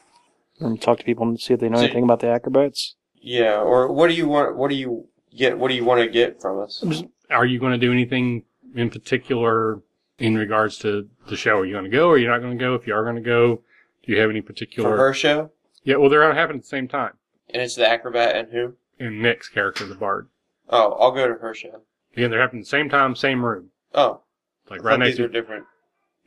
[0.59, 2.95] And talk to people and see if they know See- anything about the acrobats.
[3.21, 6.07] Yeah, or what do you want what do you get what do you want to
[6.07, 6.83] get from us?
[7.29, 8.43] Are you going to do anything
[8.75, 9.81] in particular
[10.17, 11.59] in regards to the show?
[11.59, 12.09] Are you going to go?
[12.09, 12.75] Or are you not going to go?
[12.75, 13.61] If you are going to go,
[14.03, 14.89] do you have any particular?
[14.89, 15.51] For her show?
[15.83, 17.13] Yeah, well, they're going to happen at the same time.
[17.49, 18.75] And it's the acrobat and who?
[18.99, 20.27] And Nick's character, the bard.
[20.69, 21.81] Oh, I'll go to her show.
[22.15, 23.69] Again, they're happening at the same time, same room.
[23.93, 24.21] Oh.
[24.69, 25.65] Like I right next these to are different.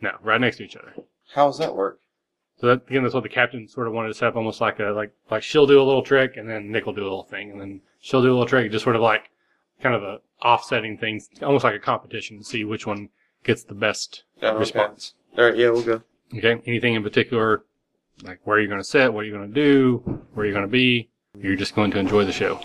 [0.01, 0.95] no, right next to each other.
[1.35, 2.01] How does that work?
[2.61, 4.81] So that again, that's what the captain sort of wanted to set up, almost like
[4.81, 7.25] a like like she'll do a little trick, and then Nick will do a little
[7.25, 9.31] thing, and then she'll do a little trick, just sort of like
[9.83, 13.09] kind of a offsetting things, almost like a competition to see which one
[13.45, 14.59] gets the best Oh, okay.
[14.59, 15.15] response.
[15.37, 16.03] All right, yeah, we'll go.
[16.37, 16.61] Okay.
[16.67, 17.65] Anything in particular,
[18.23, 20.03] like where are you going to sit, what are you going to do,
[20.35, 21.09] where are you going to be?
[21.39, 22.61] You're just going to enjoy the show.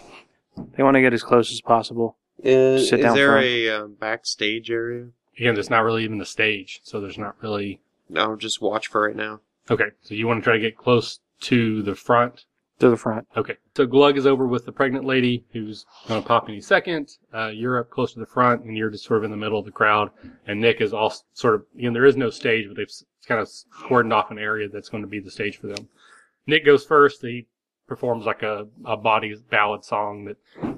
[0.75, 2.17] They want to get as close as possible.
[2.43, 3.45] Is, Sit is down there front.
[3.45, 5.07] a um, backstage area?
[5.37, 9.01] Again, there's not really even the stage, so there's not really No, just watch for
[9.07, 9.39] right now.
[9.69, 12.45] Okay, so you want to try to get close to the front.
[12.79, 13.27] To the front.
[13.35, 13.57] Okay.
[13.75, 17.17] So Glug is over with the pregnant lady who's going to pop any second.
[17.33, 19.57] Uh, you're up close to the front and you're just sort of in the middle
[19.57, 20.11] of the crowd.
[20.45, 22.91] And Nick is all sort of, you know, there is no stage, but they've
[23.27, 25.87] kind of cordoned off an area that's going to be the stage for them.
[26.45, 27.21] Nick goes first.
[27.23, 27.47] He
[27.87, 30.37] performs like a, a body ballad song that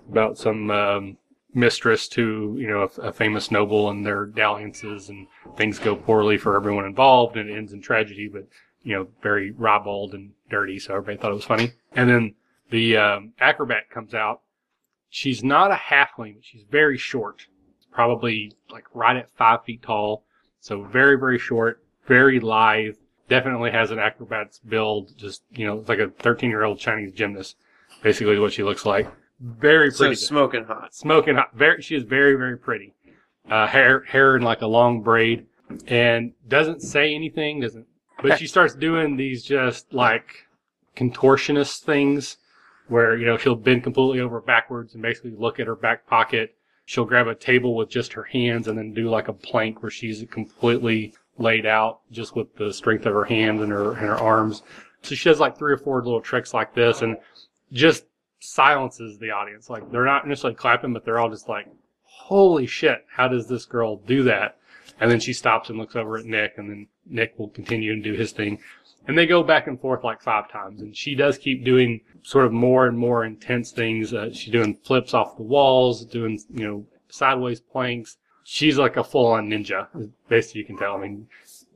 [0.10, 1.18] about some, um,
[1.54, 5.28] mistress to, you know, a, a famous noble and their dalliances and
[5.58, 8.48] things go poorly for everyone involved and it ends in tragedy, but
[8.84, 11.74] you know, very ribald and dirty, so everybody thought it was funny.
[11.94, 12.36] And then
[12.70, 14.42] the um, acrobat comes out.
[15.10, 17.48] She's not a halfling, but she's very short,
[17.92, 20.24] probably like right at five feet tall.
[20.60, 22.96] So very, very short, very lithe.
[23.28, 25.16] Definitely has an acrobat's build.
[25.18, 27.58] Just you know, it's like a 13 year old Chinese gymnast,
[28.02, 29.08] basically what she looks like.
[29.40, 30.16] Very pretty.
[30.16, 30.94] So smoking hot.
[30.94, 31.52] smoking hot.
[31.56, 32.94] Very, she is very, very pretty.
[33.50, 35.48] Uh, hair, hair in like a long braid,
[35.88, 37.62] and doesn't say anything.
[37.62, 37.88] Doesn't,
[38.22, 40.48] but she starts doing these just like
[40.96, 42.38] contortionist things,
[42.88, 46.56] where you know she'll bend completely over backwards and basically look at her back pocket.
[46.86, 49.92] She'll grab a table with just her hands and then do like a plank where
[49.92, 54.18] she's completely laid out just with the strength of her hands and her and her
[54.18, 54.64] arms.
[55.04, 57.18] So she does like three or four little tricks like this, and
[57.72, 58.06] just
[58.40, 59.70] silences the audience.
[59.70, 61.68] Like they're not necessarily clapping, but they're all just like,
[62.04, 63.06] "Holy shit!
[63.10, 64.59] How does this girl do that?"
[65.00, 68.04] And then she stops and looks over at Nick, and then Nick will continue and
[68.04, 68.60] do his thing.
[69.08, 72.46] And they go back and forth like five times, and she does keep doing sort
[72.46, 74.14] of more and more intense things.
[74.14, 78.18] Uh, she's doing flips off the walls, doing you know sideways planks.
[78.44, 79.88] She's like a full-on ninja,
[80.28, 80.96] best you can tell.
[80.96, 81.28] I mean,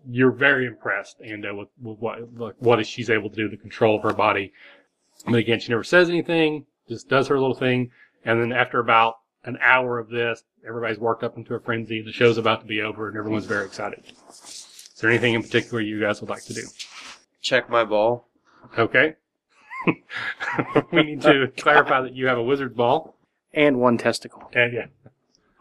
[0.09, 3.57] you're very impressed, and with, with what like what is she's able to do, the
[3.57, 4.51] control of her body.
[5.25, 7.91] But again, she never says anything, just does her little thing.
[8.25, 9.15] And then after about
[9.45, 12.01] an hour of this, everybody's worked up into a frenzy.
[12.01, 14.03] The show's about to be over and everyone's very excited.
[14.29, 16.63] Is there anything in particular you guys would like to do?
[17.41, 18.27] Check my ball.
[18.77, 19.15] Okay.
[20.91, 23.17] we need to clarify that you have a wizard ball.
[23.53, 24.49] And one testicle.
[24.53, 24.85] And yeah.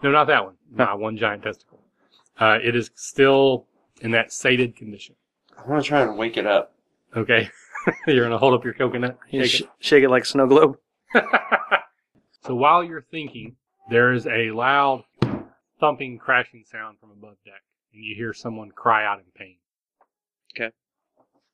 [0.03, 0.55] No, not that one.
[0.71, 1.81] Not one giant testicle.
[2.39, 3.67] Uh, it is still
[4.01, 5.15] in that sated condition.
[5.59, 6.75] I want to try and wake it up.
[7.17, 7.51] Okay.
[8.07, 9.19] You're going to hold up your coconut.
[9.31, 9.71] Shake sh- it.
[9.81, 10.77] shake it like a snow globe.
[12.45, 13.57] so while you're thinking,
[13.91, 15.05] there is a loud
[15.81, 17.63] thumping, crashing sound from above deck,
[17.93, 19.57] and you hear someone cry out in pain.
[20.55, 20.73] Okay.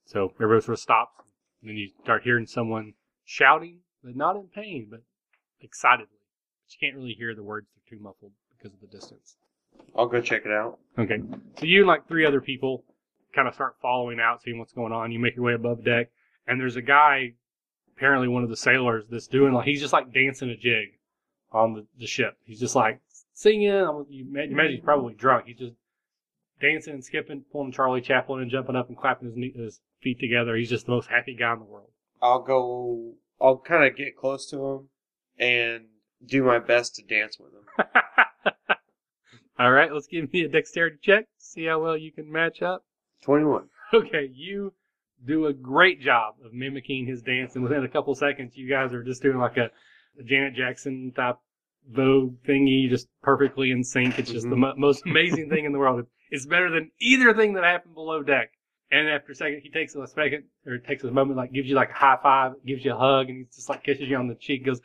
[0.05, 1.25] So everybody sort of stops,
[1.61, 5.01] and then you start hearing someone shouting, but not in pain, but
[5.61, 6.19] excitedly.
[6.67, 9.37] But you can't really hear the words; they're too muffled because of the distance.
[9.97, 10.79] I'll go check it out.
[10.99, 11.21] Okay.
[11.59, 12.85] So you and like three other people
[13.35, 15.13] kind of start following out, seeing what's going on.
[15.13, 16.11] You make your way above deck,
[16.47, 17.35] and there's a guy,
[17.97, 20.98] apparently one of the sailors, that's doing like he's just like dancing a jig
[21.53, 22.37] on the, the ship.
[22.45, 23.01] He's just like
[23.35, 23.71] singing.
[23.71, 25.47] I'm- You imagine he's probably drunk.
[25.47, 25.75] He's just
[26.61, 30.19] dancing and skipping, pulling Charlie Chaplin and jumping up and clapping his, knee, his feet
[30.21, 30.57] together.
[30.57, 31.91] He's just the most happy guy in the world.
[32.21, 33.15] I'll go.
[33.41, 34.89] I'll kind of get close to him
[35.39, 35.85] and
[36.27, 37.87] do my best to dance with him.
[39.59, 41.27] All right, let's give me a dexterity check.
[41.39, 42.85] See how well you can match up.
[43.23, 43.69] Twenty-one.
[43.95, 44.75] Okay, you
[45.27, 48.93] do a great job of mimicking his dance, and within a couple seconds, you guys
[48.93, 49.71] are just doing like a, a
[50.25, 51.37] Janet Jackson type
[51.91, 54.19] Vogue thingy, just perfectly in sync.
[54.19, 54.61] It's just the mm-hmm.
[54.61, 56.05] mo- most amazing thing in the world.
[56.31, 58.51] It's better than either thing that happened below deck.
[58.91, 61.75] And after a second, he takes a second, or takes a moment, like gives you
[61.75, 64.29] like a high five, gives you a hug, and he just like kisses you on
[64.29, 64.81] the cheek, goes,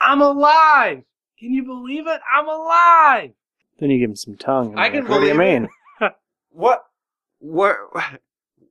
[0.00, 1.02] "I'm alive!
[1.38, 2.20] Can you believe it?
[2.34, 3.32] I'm alive!"
[3.78, 4.78] Then you give him some tongue.
[4.78, 5.60] I like, can What do you believe it.
[5.60, 5.68] mean?
[6.50, 6.84] What?
[7.40, 7.88] Where?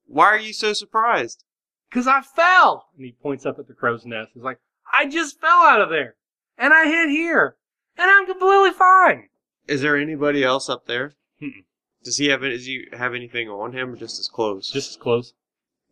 [0.06, 1.44] Why are you so surprised?
[1.92, 2.88] Cause I fell.
[2.96, 4.32] And he points up at the crow's nest.
[4.34, 4.60] He's like,
[4.92, 6.16] I just fell out of there.
[6.58, 7.56] And I hit here.
[7.98, 9.30] And I'm completely fine.
[9.68, 11.14] Is there anybody else up there?
[11.42, 11.64] Mm-mm.
[12.04, 12.42] Does he have?
[12.42, 14.72] Does he have anything on him, or just his clothes?
[14.72, 15.34] Just as close.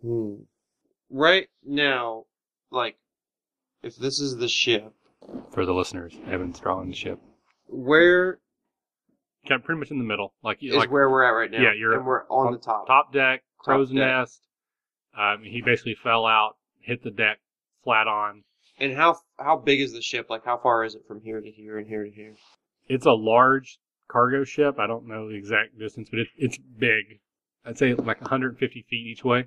[0.01, 0.35] Hmm.
[1.09, 2.25] Right now,
[2.71, 2.97] like,
[3.83, 4.93] if this is the ship,
[5.51, 7.19] For the listeners, Evan's drawing the ship.
[7.67, 8.39] where
[9.47, 10.33] Kind of pretty much in the middle.
[10.43, 11.61] Like, is like where we're at right now?
[11.61, 12.87] Yeah, you're and we're on, the top.
[12.87, 13.95] top deck, crow's deck.
[13.97, 14.41] nest.
[15.17, 17.39] Um, he basically fell out, hit the deck
[17.83, 18.43] flat on.
[18.79, 20.27] And how how big is the ship?
[20.29, 22.35] Like, how far is it from here to here and here to here?
[22.87, 24.79] It's a large cargo ship.
[24.79, 27.19] I don't know the exact distance, but it, it's big.
[27.65, 29.45] I'd say like 150 feet each way.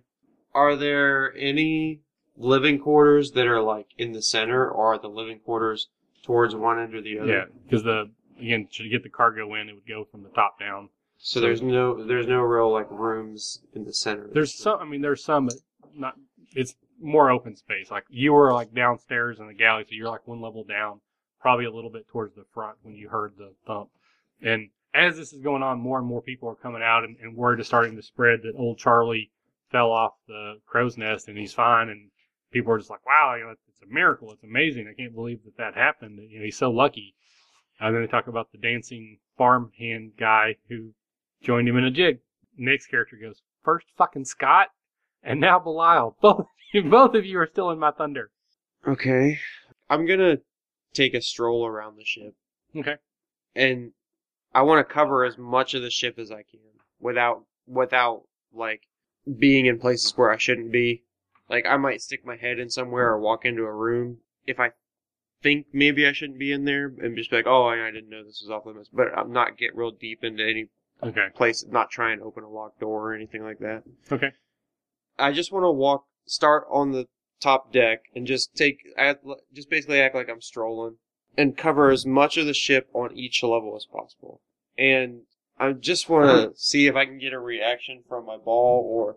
[0.55, 2.01] Are there any
[2.37, 5.89] living quarters that are like in the center, or are the living quarters
[6.23, 7.33] towards one end or the other?
[7.33, 10.59] Yeah, because the again to get the cargo in, it would go from the top
[10.61, 10.89] down.
[11.19, 14.29] So there's no there's no real like rooms in the center.
[14.33, 14.79] There's some.
[14.81, 15.57] I mean, there's some, but
[15.95, 16.15] not.
[16.55, 17.91] It's more open space.
[17.91, 21.01] Like you were like downstairs in the galley, so you're like one level down,
[21.41, 23.91] probably a little bit towards the front when you heard the thump.
[24.41, 27.37] And as this is going on, more and more people are coming out, and, and
[27.37, 29.31] word is starting to spread that old Charlie
[29.71, 32.11] fell off the crow's nest and he's fine, and
[32.53, 34.31] people are just like, wow, you know, it's a miracle.
[34.33, 34.87] It's amazing.
[34.89, 36.21] I can't believe that that happened.
[36.31, 37.15] You know, he's so lucky.
[37.81, 40.93] And then they talk about the dancing farmhand guy who
[41.43, 42.19] joined him in a jig.
[42.57, 44.69] Nick's character goes, first fucking Scott,
[45.23, 46.17] and now Belial.
[46.23, 46.47] Both,
[46.91, 48.31] both of you are still in my thunder.
[48.87, 49.39] Okay.
[49.89, 50.39] I'm gonna
[50.93, 52.35] take a stroll around the ship,
[52.75, 52.97] Okay.
[53.55, 53.93] and
[54.55, 56.61] I want to cover as much of the ship as I can
[57.01, 58.83] without without like
[59.39, 61.05] being in places where I shouldn't be.
[61.49, 64.71] Like I might stick my head in somewhere or walk into a room if I
[65.43, 68.25] think maybe I shouldn't be in there and just be like, oh, I didn't know
[68.25, 68.89] this was off limits.
[68.93, 70.69] But I'm not get real deep into any
[71.03, 71.27] Okay.
[71.35, 73.83] place, not try and open a locked door or anything like that.
[74.13, 74.31] Okay.
[75.19, 77.07] I just want to walk, start on the
[77.41, 80.97] top deck and just take, act, just basically act like I'm strolling
[81.37, 84.41] and cover as much of the ship on each level as possible.
[84.79, 85.23] And
[85.59, 86.51] I just want to uh-huh.
[86.55, 89.17] see if I can get a reaction from my ball or,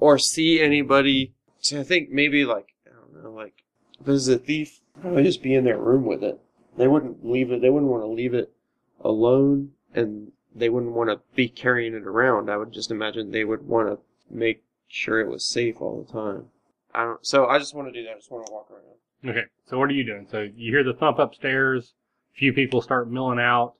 [0.00, 1.32] or see anybody.
[1.60, 3.64] So I think maybe like, I don't know, like,
[3.98, 6.40] if there's a thief, I would just be in their room with it.
[6.76, 8.52] They wouldn't leave it, they wouldn't want to leave it
[9.00, 12.50] alone and they wouldn't want to be carrying it around.
[12.50, 13.98] I would just imagine they would want to
[14.34, 14.62] make
[14.94, 16.46] sure it was safe all the time.
[16.94, 17.26] I don't.
[17.26, 18.12] So I just want to do that.
[18.12, 19.36] I just want to walk around.
[19.36, 19.46] Okay.
[19.66, 20.26] So what are you doing?
[20.30, 21.94] So you hear the thump upstairs.
[22.34, 23.74] A few people start milling out.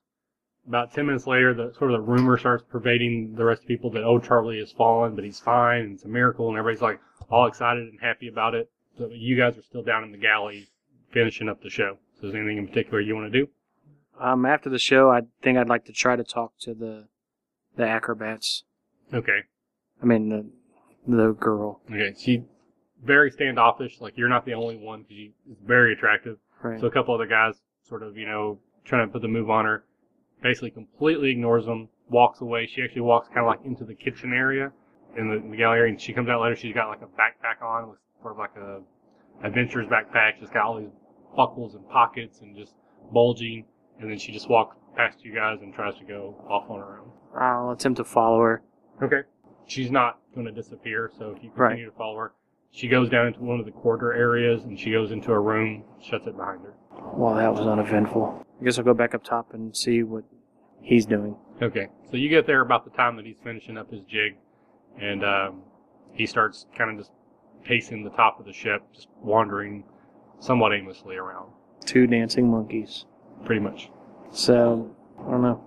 [0.67, 3.91] About ten minutes later, the sort of the rumor starts pervading the rest of people
[3.91, 7.01] that oh Charlie has fallen, but he's fine, and it's a miracle, and everybody's like
[7.31, 8.71] all excited and happy about it.
[8.99, 10.69] So you guys are still down in the galley
[11.13, 11.99] finishing up the show.
[12.21, 13.49] So is there anything in particular you want to do?
[14.19, 17.09] Um, after the show, I think I'd like to try to talk to the
[17.77, 18.65] the acrobats.
[19.13, 19.41] Okay.
[20.03, 20.47] I mean the
[21.07, 22.15] the girl, Okay.
[22.19, 22.45] She
[23.05, 24.01] very standoffish.
[24.01, 26.39] Like you're not the only one because she is very attractive.
[26.63, 26.81] right?
[26.81, 27.55] So a couple other guys
[27.89, 29.85] sort of, you know, trying to put the move on her.
[30.43, 32.67] Basically completely ignores them, walks away.
[32.67, 34.73] She actually walks kind of like into the kitchen area
[35.17, 36.57] in the, in the gallery and she comes out later.
[36.57, 38.81] She's got like a backpack on with sort of like a
[39.47, 40.39] adventurer's backpack.
[40.41, 40.91] She's got all these
[41.37, 42.73] buckles and pockets and just
[43.13, 43.65] bulging.
[44.01, 46.99] And then she just walks past you guys and tries to go off on her
[47.01, 47.11] own.
[47.41, 48.63] I'll attempt to follow her.
[49.03, 49.23] Okay.
[49.67, 51.71] She's not going to disappear, so if you Right.
[51.71, 52.33] continue to follow her,
[52.71, 55.85] she goes down into one of the quarter areas and she goes into a room,
[56.01, 56.75] shuts it behind her.
[57.15, 58.45] Well, that was uneventful.
[58.61, 60.25] I guess I'll go back up top and see what
[60.81, 61.37] he's doing.
[61.63, 64.35] Okay, so you get there about the time that he's finishing up his jig,
[65.01, 65.63] and um,
[66.13, 67.13] he starts kind of just
[67.65, 69.85] pacing the top of the ship, just wandering
[70.41, 71.49] somewhat aimlessly around,
[71.85, 73.07] Two dancing monkeys.
[73.45, 73.91] pretty much.
[74.33, 75.63] So I don't know.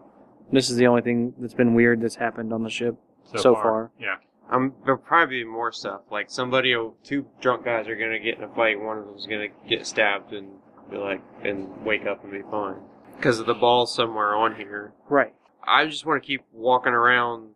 [0.51, 2.95] This is the only thing that's been weird that's happened on the ship.
[3.31, 3.63] So, So far.
[3.63, 3.91] far.
[3.99, 4.15] Yeah.
[4.49, 6.01] Um, there'll probably be more stuff.
[6.09, 8.79] Like somebody, will, two drunk guys are gonna get in a fight.
[8.79, 10.53] One of them's gonna get stabbed and
[10.89, 12.77] be like, and wake up and be fine.
[13.17, 14.93] Because of the ball somewhere on here.
[15.09, 15.33] Right.
[15.63, 17.49] I just want to keep walking around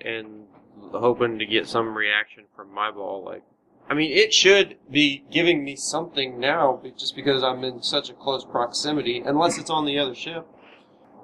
[0.00, 0.44] and
[0.92, 3.24] hoping to get some reaction from my ball.
[3.24, 3.42] Like,
[3.88, 8.12] I mean, it should be giving me something now, just because I'm in such a
[8.12, 9.20] close proximity.
[9.24, 10.46] Unless it's on the other ship,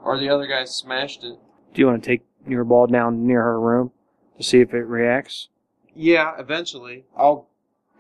[0.03, 1.39] or the other guy smashed it.
[1.75, 3.91] Do you want to take your ball down near her room
[4.37, 5.49] to see if it reacts?
[5.95, 7.49] Yeah, eventually I'll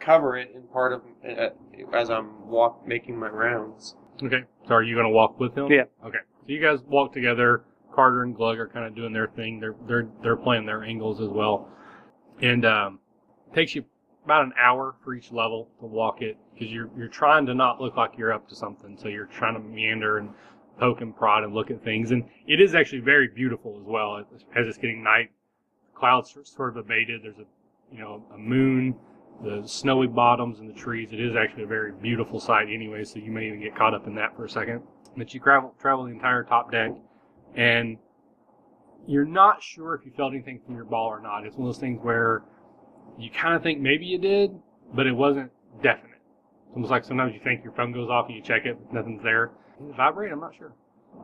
[0.00, 1.50] cover it in part of uh,
[1.92, 3.94] as I'm walk making my rounds.
[4.22, 4.44] Okay.
[4.66, 5.70] So are you going to walk with him?
[5.70, 5.84] Yeah.
[6.04, 6.18] Okay.
[6.40, 7.64] So you guys walk together.
[7.94, 9.60] Carter and Glug are kind of doing their thing.
[9.60, 11.68] They're they're they're playing their angles as well,
[12.40, 12.98] and um,
[13.50, 13.84] it takes you
[14.24, 17.80] about an hour for each level to walk it because you're you're trying to not
[17.80, 18.96] look like you're up to something.
[18.96, 20.30] So you're trying to meander and
[20.78, 24.18] poke and prod and look at things, and it is actually very beautiful as well
[24.18, 25.30] as it's getting night.
[25.94, 27.22] Clouds sort of abated.
[27.22, 27.46] There's a
[27.92, 28.96] you know a moon,
[29.44, 31.10] the snowy bottoms and the trees.
[31.12, 33.04] It is actually a very beautiful sight anyway.
[33.04, 34.82] So you may even get caught up in that for a second.
[35.16, 36.92] But you travel travel the entire top deck
[37.54, 37.98] and
[39.06, 41.44] you're not sure if you felt anything from your ball or not.
[41.44, 42.42] It's one of those things where
[43.18, 44.52] you kind of think maybe you did,
[44.94, 45.50] but it wasn't
[45.82, 46.20] definite.
[46.66, 48.92] It's almost like sometimes you think your phone goes off and you check it, but
[48.94, 49.50] nothing's there.
[49.82, 50.32] Did it vibrate?
[50.32, 50.72] I'm not sure.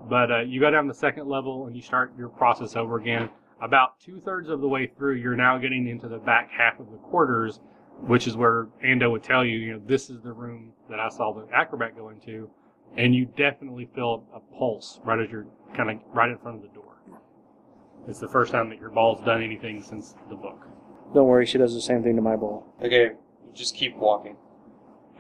[0.09, 3.31] But uh, you go down the second level and you start your process over again.
[3.63, 6.91] About two thirds of the way through, you're now getting into the back half of
[6.91, 7.61] the quarters,
[8.01, 11.09] which is where Ando would tell you, you know, this is the room that I
[11.09, 12.49] saw the acrobat go into,
[12.97, 16.63] and you definitely feel a pulse right as you're kind of right in front of
[16.63, 16.97] the door.
[18.07, 20.67] It's the first time that your ball's done anything since the book.
[21.15, 22.67] Don't worry, she does the same thing to my ball.
[22.83, 23.11] Okay,
[23.55, 24.37] just keep walking.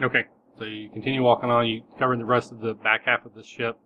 [0.01, 0.26] Okay,
[0.59, 1.66] so you continue walking on.
[1.66, 3.78] You cover the rest of the back half of the ship.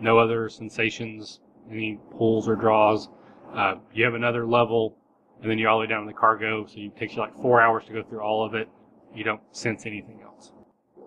[0.00, 1.40] No other sensations,
[1.70, 3.08] any pulls or draws.
[3.52, 4.96] Uh, you have another level,
[5.40, 6.66] and then you're all the way down in the cargo.
[6.66, 8.68] So it takes you like four hours to go through all of it.
[9.14, 10.52] You don't sense anything else.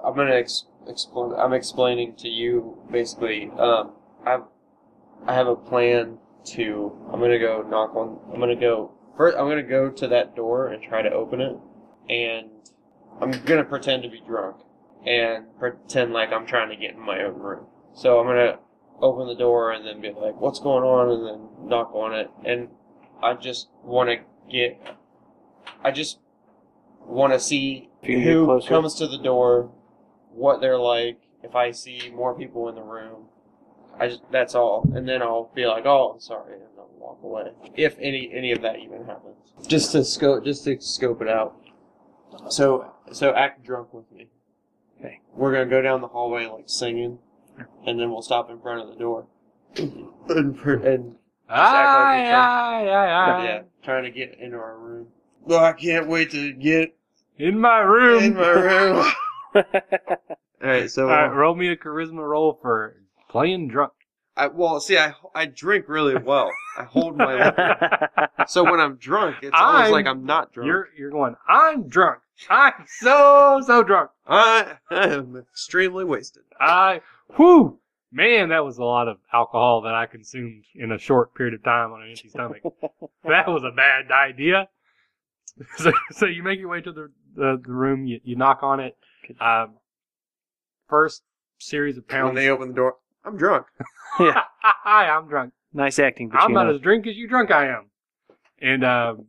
[0.04, 1.34] I'm gonna ex- explain.
[1.38, 3.50] I'm explaining to you basically.
[3.58, 3.94] Um,
[4.26, 4.44] I've
[5.26, 6.98] I have a plan to.
[7.12, 8.20] I'm gonna go knock on.
[8.34, 9.38] I'm gonna go first.
[9.38, 11.58] I'm gonna go to that door and try to open it,
[12.10, 12.50] and
[13.22, 14.58] I'm gonna pretend to be drunk
[15.08, 17.66] and pretend like I'm trying to get in my own room.
[17.94, 18.60] So I'm gonna
[19.00, 22.30] open the door and then be like, "What's going on?" and then knock on it.
[22.44, 22.70] And
[23.24, 24.18] I just want to
[24.52, 24.80] get.
[25.84, 26.20] I just
[27.06, 29.72] want to see who comes to the door,
[30.32, 31.20] what they're like.
[31.42, 33.30] If I see more people in the room,
[33.98, 37.20] I just that's all, and then I'll be like, "Oh, I'm sorry," and I'll walk
[37.24, 37.52] away.
[37.76, 41.56] If any any of that even happens, just to scope just to scope it out.
[42.50, 44.30] So so act drunk with me.
[45.00, 45.20] Okay.
[45.34, 47.20] We're gonna go down the hallway like singing,
[47.86, 49.28] and then we'll stop in front of the door.
[49.78, 51.16] and, per- and
[51.50, 53.44] act like you're Aye, aye, aye, aye.
[53.46, 55.08] yeah, trying to get into our room.
[55.48, 56.96] Oh, I can't wait to get
[57.38, 58.24] In my room.
[58.24, 59.06] in my room.
[59.56, 59.64] All
[60.62, 62.96] right, so All right, uh, roll me a charisma roll for
[63.30, 63.94] playing drunk.
[64.36, 66.52] I well, see, I I drink really well.
[66.78, 68.10] I hold my liquor.
[68.48, 70.68] So when I'm drunk, it's almost I'm- like I'm not drunk.
[70.68, 71.36] You're you're going.
[71.48, 72.20] I'm drunk.
[72.50, 74.12] I'm so so drunk.
[74.28, 76.44] I, I am extremely wasted.
[76.60, 77.02] I
[77.38, 77.80] whoo
[78.12, 81.64] man, that was a lot of alcohol that I consumed in a short period of
[81.64, 82.62] time on an empty stomach.
[83.24, 84.70] that was a bad idea.
[85.78, 88.06] So so you make your way to the the, the room.
[88.06, 88.96] You you knock on it.
[89.42, 89.78] Um,
[90.88, 91.24] first
[91.58, 93.66] series of When they open the door, I'm drunk.
[94.20, 94.44] yeah.
[94.62, 95.54] Hi, I'm drunk.
[95.74, 97.90] Nice acting, but I'm not as drunk as you drunk I am.
[98.62, 99.26] And um,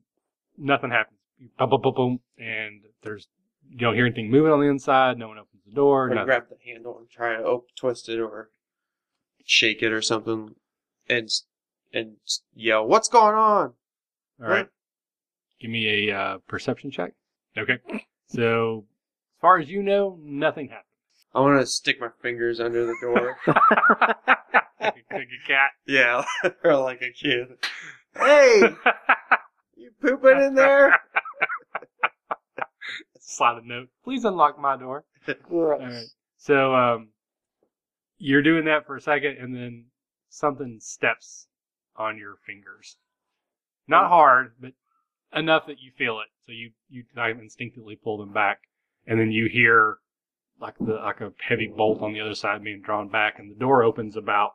[0.58, 1.18] nothing happens.
[1.58, 3.28] Boom, boom, boom, boom, and there's
[3.70, 5.18] you don't hear anything moving on the inside.
[5.18, 6.10] No one opens the door.
[6.10, 8.50] Or grab the handle and try to op- twist it or
[9.44, 10.54] shake it or something,
[11.08, 11.28] and
[11.92, 12.16] and
[12.54, 13.74] yell, "What's going on?"
[14.40, 14.68] All right.
[15.60, 17.12] Give me a uh, perception check.
[17.56, 17.78] Okay.
[18.30, 18.84] So,
[19.38, 20.84] as far as you know, nothing happened.
[21.34, 23.38] I want to stick my fingers under the door.
[23.46, 23.56] like,
[25.10, 25.70] a, like a cat.
[25.86, 26.24] yeah,
[26.62, 27.48] or like a kid.
[28.14, 28.60] Hey,
[29.76, 31.00] you pooping in there?
[33.30, 33.90] Slide a note.
[34.04, 35.04] Please unlock my door.
[35.42, 35.80] Gross.
[35.82, 36.06] All right.
[36.38, 37.08] So, um,
[38.16, 39.84] you're doing that for a second, and then
[40.30, 41.46] something steps
[41.94, 42.96] on your fingers.
[43.86, 44.72] Not hard, but
[45.34, 46.28] enough that you feel it.
[46.46, 48.60] So you you kind of instinctively pull them back,
[49.06, 49.98] and then you hear
[50.58, 53.60] like the like a heavy bolt on the other side being drawn back, and the
[53.60, 54.52] door opens about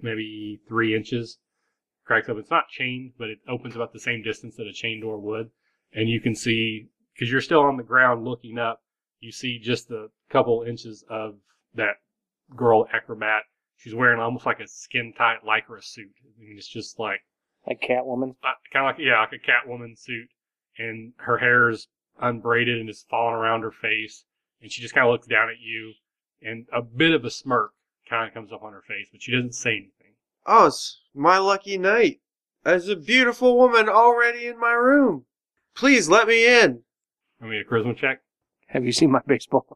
[0.00, 1.38] maybe three inches,
[2.04, 2.36] cracks up.
[2.38, 5.50] It's not chained, but it opens about the same distance that a chain door would,
[5.92, 8.80] and you can see because you're still on the ground looking up
[9.22, 11.36] you see just a couple inches of
[11.74, 11.94] that
[12.56, 13.44] girl acrobat.
[13.76, 16.10] She's wearing almost like a skin tight lycra suit.
[16.24, 17.20] I mean, it's just like
[17.66, 18.34] Like Catwoman.
[18.42, 20.28] uh, kind of like yeah, like a Catwoman suit,
[20.76, 21.86] and her hair is
[22.20, 24.24] unbraided and is falling around her face,
[24.60, 25.94] and she just kind of looks down at you,
[26.42, 27.72] and a bit of a smirk
[28.10, 30.14] kind of comes up on her face, but she doesn't say anything.
[30.46, 32.20] Oh, it's my lucky night.
[32.64, 35.26] There's a beautiful woman already in my room.
[35.76, 36.82] Please let me in.
[37.42, 38.20] I mean, a charisma check.
[38.68, 39.66] Have you seen my baseball?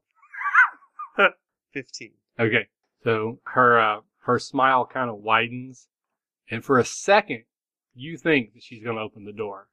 [1.73, 2.13] Fifteen.
[2.39, 2.69] Okay,
[3.03, 5.89] so her uh, her smile kind of widens,
[6.51, 7.43] and for a second,
[7.95, 9.69] you think that she's going to open the door,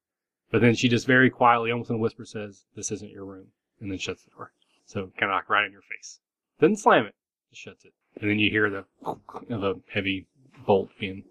[0.51, 3.47] but then she just very quietly, almost in a whisper, says, "This isn't your room,"
[3.79, 4.51] and then shuts the door.
[4.85, 6.19] So kind of like right in your face.
[6.59, 7.15] Doesn't slam it,
[7.51, 10.25] just shuts it, and then you hear the of a heavy
[10.65, 11.23] bolt being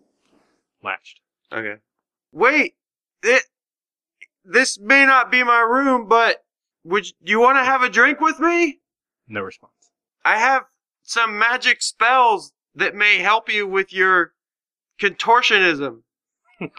[0.82, 1.20] latched.
[1.52, 1.80] Okay.
[2.30, 2.76] Wait,
[3.22, 3.42] it,
[4.44, 6.44] this may not be my room, but
[6.85, 8.80] would you, you want to have a drink with me?
[9.28, 9.72] No response.
[10.24, 10.64] I have
[11.03, 14.33] some magic spells that may help you with your
[15.01, 16.03] contortionism.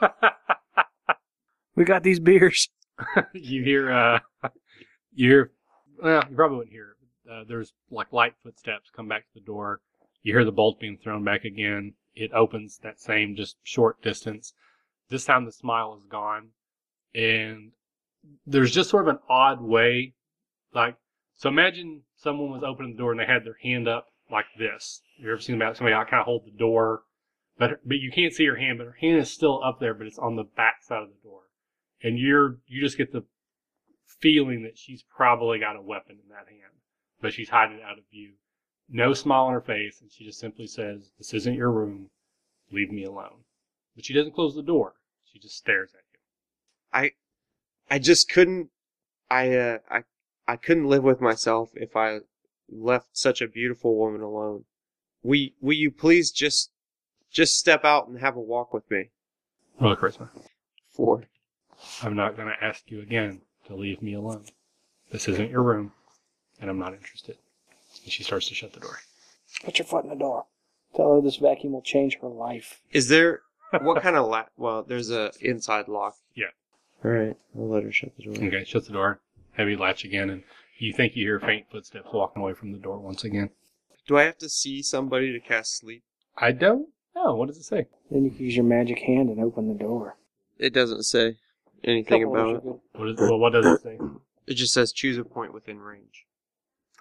[1.76, 2.70] We got these beers.
[3.34, 4.20] you hear uh
[5.14, 5.52] you hear
[6.02, 6.96] well you probably wouldn't hear.
[7.30, 9.80] Uh, there's like light footsteps come back to the door
[10.22, 14.54] you hear the bolt being thrown back again it opens that same just short distance
[15.10, 16.50] this time the smile is gone
[17.16, 17.72] and
[18.46, 20.14] there's just sort of an odd way
[20.74, 20.96] like
[21.36, 25.02] so imagine someone was opening the door and they had their hand up like this
[25.18, 27.04] you ever seen about somebody I kind of hold the door
[27.58, 30.08] but but you can't see her hand but her hand is still up there but
[30.08, 31.42] it's on the back side of the door
[32.02, 33.24] and you're you just get the
[34.24, 36.72] feeling that she's probably got a weapon in that hand,
[37.22, 38.32] but she's hiding it out of view.
[38.90, 42.10] No smile on her face, and she just simply says, "This isn't your room.
[42.72, 43.44] Leave me alone."
[43.96, 44.96] But she doesn't close the door.
[45.26, 46.20] She just stares at you.
[46.94, 47.12] I
[48.00, 48.70] just couldn't.
[49.30, 50.04] I uh, I
[50.48, 52.20] I couldn't live with myself if I
[52.70, 54.66] left such a beautiful woman alone.
[55.24, 56.72] Will Will you please just
[57.32, 59.10] just step out and have a walk with me?
[59.80, 60.30] Roll a charisma.
[60.92, 61.24] Four.
[62.04, 64.46] I'm not going to ask you again to leave me alone.
[65.12, 65.92] This isn't your room,
[66.62, 67.38] and I'm not interested.
[68.04, 69.00] And she starts to shut the door.
[69.66, 70.46] Put your foot in the door.
[70.96, 72.82] Tell her this vacuum will change her life.
[72.92, 73.42] Is there
[73.82, 76.16] what kind of la- Well, there's a inside lock.
[76.36, 76.48] Yeah.
[77.04, 78.34] All right, I'll let her shut the door.
[78.36, 79.20] Okay, shuts the door.
[79.54, 80.44] Heavy latch again, and
[80.80, 83.50] You think you hear faint footsteps walking away from the door once again.
[84.08, 86.04] Do I have to see somebody to cast sleep?
[86.38, 87.36] I don't know.
[87.36, 87.88] What does it say?
[88.10, 90.18] Then you can use your magic hand and open the door.
[90.58, 91.38] It doesn't say
[91.84, 93.00] anything Couple about it.
[93.00, 93.98] What, is, well, what does it say?
[94.46, 96.26] It just says choose a point within range.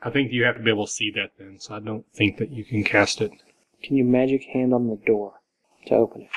[0.00, 2.36] I think you have to be able to see that then, so I don't think
[2.38, 3.32] that you can cast it.
[3.82, 5.40] Can you magic hand on the door
[5.86, 6.28] to open it?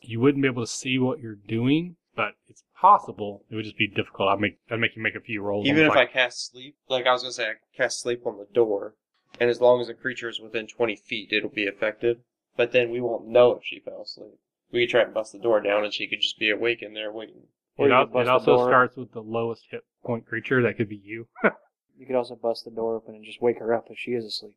[0.00, 3.44] You wouldn't be able to see what you're doing, but it's possible.
[3.50, 4.28] It would just be difficult.
[4.30, 5.66] I'd make I'd make you make a few rolls.
[5.66, 8.46] Even if I cast sleep, like I was gonna say, I cast sleep on the
[8.52, 8.94] door,
[9.40, 12.20] and as long as the creature is within 20 feet, it'll be affected.
[12.56, 14.38] But then we won't know if she fell asleep.
[14.72, 16.94] We could try and bust the door down, and she could just be awake in
[16.94, 17.48] there waiting.
[17.76, 18.68] Or it, al- it also door.
[18.68, 20.62] starts with the lowest hit point creature.
[20.62, 21.26] That could be you.
[21.96, 24.24] You could also bust the door open and just wake her up if she is
[24.24, 24.56] asleep.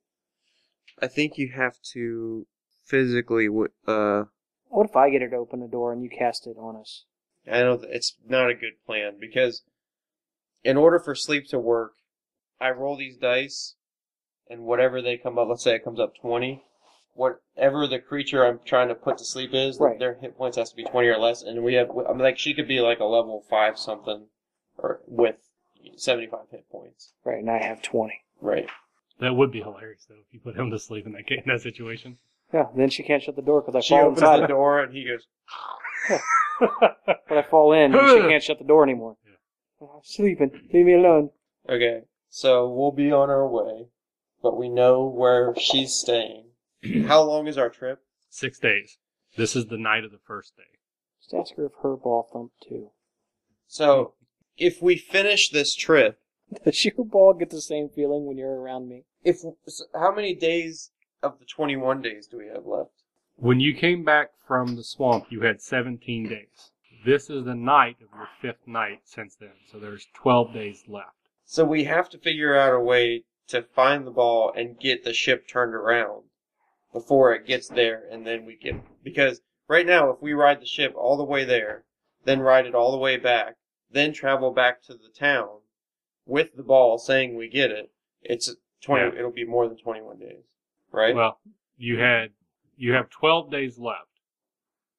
[1.00, 2.48] I think you have to
[2.84, 3.46] physically.
[3.46, 4.24] w- Uh,
[4.70, 7.06] What if I get her to open the door and you cast it on us?
[7.52, 9.64] I know that it's not a good plan because,
[10.64, 11.94] in order for sleep to work,
[12.60, 13.76] I roll these dice,
[14.50, 16.64] and whatever they come up, let's say it comes up 20,
[17.14, 19.98] whatever the creature I'm trying to put to sleep is, Right.
[20.00, 22.38] their hit points has to be 20 or less, and we have, I mean, like,
[22.38, 24.28] she could be like a level 5 something,
[24.78, 25.36] or with
[25.96, 27.14] 75 hit points.
[27.24, 28.14] Right, and I have 20.
[28.42, 28.68] Right.
[29.20, 31.44] that would be hilarious though if you put him to sleep in that ca- in
[31.48, 32.20] that situation.
[32.54, 34.42] Yeah, then she can't shut the door because I She fall opens inside.
[34.44, 35.26] the door, and he goes,
[36.60, 39.18] But I fall in and she can't shut the door anymore.
[39.80, 40.50] I'm sleeping.
[40.74, 41.30] Leave me alone.
[41.70, 43.88] Okay, so we'll be on our way,
[44.42, 46.46] but we know where she's staying.
[47.08, 48.00] How long is our trip?
[48.30, 48.98] Six days.
[49.36, 50.64] This is the night of the first day.
[51.22, 52.90] Just ask her if her ball thumped too.
[53.68, 54.14] So,
[54.58, 56.20] if we finish this trip,
[56.64, 59.04] Does your ball get the same feeling when you're around me?
[59.24, 60.92] if so how many days
[61.22, 63.04] of the 21 days do we have left?
[63.40, 66.72] When you came back from the swamp, you had 17 days.
[67.06, 71.30] This is the night of your fifth night since then, so there's 12 days left.
[71.46, 75.14] So we have to figure out a way to find the ball and get the
[75.14, 76.24] ship turned around
[76.92, 80.66] before it gets there, and then we can because right now if we ride the
[80.66, 81.84] ship all the way there,
[82.26, 83.56] then ride it all the way back,
[83.92, 85.60] then travel back to the town
[86.26, 87.92] with the ball saying we get it,
[88.24, 89.04] it's 20.
[89.04, 89.20] Yeah.
[89.20, 90.44] It'll be more than 21 days,
[90.92, 91.16] right?
[91.16, 91.40] Well,
[91.78, 92.32] you had
[92.78, 94.08] you have 12 days left.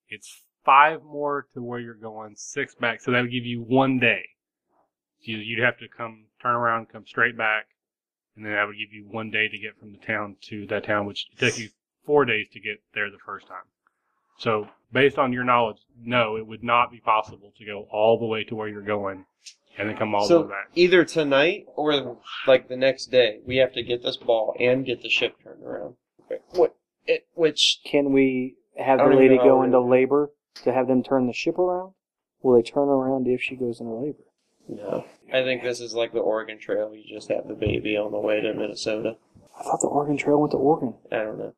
[0.08, 3.98] It's five more to where you're going, six back, so that would give you one
[3.98, 4.22] day.
[5.20, 7.68] So you- you'd have to come turn around, come straight back,
[8.36, 10.84] and then that would give you one day to get from the town to that
[10.84, 11.68] town, which took you
[12.04, 13.64] four days to get there the first time.
[14.38, 18.26] So, based on your knowledge, no, it would not be possible to go all the
[18.26, 19.26] way to where you're going
[19.76, 20.70] and then come all the way back.
[20.74, 25.02] either tonight or like the next day, we have to get this ball and get
[25.02, 25.96] the ship turned around.
[26.50, 26.76] What?
[27.08, 29.82] It, which Can we have I the don't lady even know go how into to-
[29.84, 30.30] labor
[30.62, 31.94] to have them turn the ship around?
[32.42, 34.18] Will they turn around if she goes into labor?
[34.68, 35.04] no.
[35.32, 36.94] I think this is like the Oregon Trail.
[36.94, 39.16] You just have the baby on the way to Minnesota.
[39.58, 40.94] I thought the Oregon Trail went to Oregon.
[41.12, 41.52] I don't know.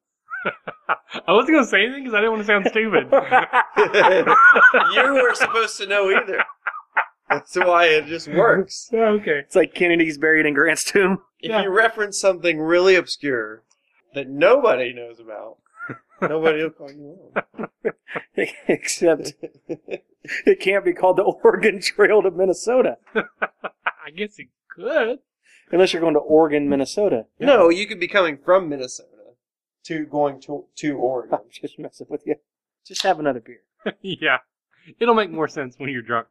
[1.28, 3.06] I wasn't going to say anything because I didn't want to sound stupid.
[4.94, 6.42] you were supposed to know either.
[7.28, 8.88] That's why it just works.
[8.92, 9.38] Yeah, okay.
[9.44, 11.18] It's like Kennedy's buried in Grant's tomb.
[11.40, 11.62] If Yeah.
[11.62, 13.62] you reference something really obscure
[14.14, 15.58] that nobody knows about,
[16.22, 17.68] nobody will call you wrong.
[18.68, 19.34] Except
[20.46, 22.98] it can't be called the Oregon Trail to Minnesota.
[23.14, 25.18] I guess it could.
[25.72, 27.26] Unless you're going to Oregon, Minnesota.
[27.38, 29.08] No, you could be coming from Minnesota
[29.84, 31.34] to going to to Oregon.
[31.34, 32.36] I'm just messing with you.
[32.84, 33.62] Just have another beer.
[34.02, 34.38] yeah.
[34.98, 36.26] It'll make more sense when you're drunk.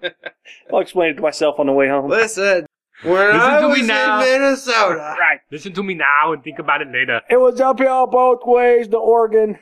[0.72, 2.08] I'll explain it to myself on the way home.
[2.08, 2.66] Listen,
[3.04, 4.20] when Listen I to me now.
[4.22, 5.40] in Minnesota, Right.
[5.50, 7.20] Listen to me now and think about it later.
[7.30, 9.58] It was uphill both ways to Oregon.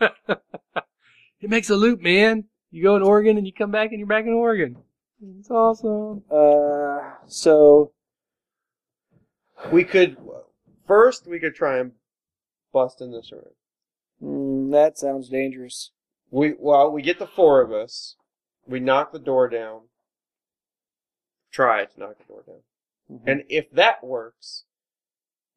[1.40, 2.44] It makes a loop, man.
[2.72, 4.76] You go in Oregon and you come back and you're back in Oregon.
[5.38, 6.24] It's awesome.
[6.30, 7.92] Uh, so
[9.72, 10.16] we could
[10.88, 11.92] first we could try and
[12.72, 13.44] bust in this room.
[14.20, 15.92] mm, that sounds dangerous.
[16.30, 18.16] We well, we get the four of us.
[18.66, 19.82] We knock the door down.
[21.52, 22.62] Try to knock the door down.
[23.10, 23.22] Mhm.
[23.26, 24.64] And if that works,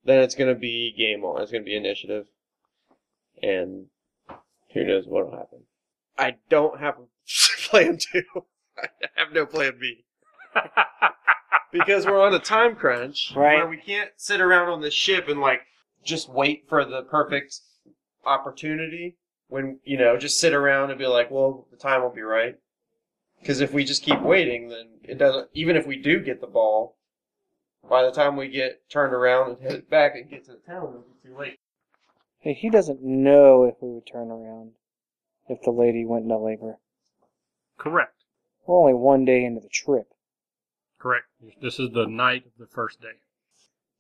[0.04, 1.42] then it's gonna be game on.
[1.42, 2.28] It's gonna be initiative.
[3.42, 3.88] And
[4.74, 5.66] who knows what'll happen.
[6.18, 7.06] I don't have a
[7.70, 8.24] plan two.
[8.78, 10.06] I have no plan B.
[11.72, 13.56] Because we're on a time crunch Right.
[13.56, 15.62] where we can't sit around on the ship and like
[16.04, 17.62] just wait for the perfect
[18.26, 22.22] opportunity when you know just sit around and be like, well, the time will be
[22.22, 22.58] right.
[23.40, 25.50] Because if we just keep waiting, then it doesn't.
[25.54, 26.98] Even if we do get the ball,
[27.90, 30.90] by the time we get turned around and headed back and get to the town,
[30.90, 31.60] it'll be too late.
[32.40, 34.72] Hey, he doesn't know if we would turn around
[35.48, 36.78] if the lady went into labor.
[37.78, 38.24] Correct.
[38.66, 40.14] We're only one day into the trip.
[41.00, 41.26] Correct.
[41.62, 43.20] This is the night of the first day.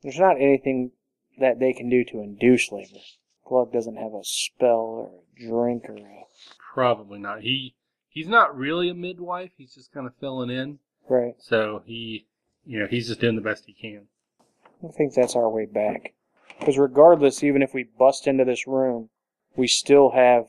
[0.02, 0.92] There's not anything
[1.40, 3.00] that they can do to induce labor.
[3.46, 6.26] Glug doesn't have a spell or a drink or a.
[6.74, 7.42] Probably not.
[7.42, 7.76] He
[8.08, 9.52] he's not really a midwife.
[9.58, 10.80] He's just kind of filling in.
[11.10, 11.36] Right.
[11.40, 12.28] So he,
[12.66, 14.08] you know, he's just doing the best he can.
[14.84, 16.14] I think that's our way back.
[16.60, 19.10] Because regardless, even if we bust into this room,
[19.56, 20.46] we still have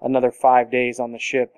[0.00, 1.54] another five days on the ship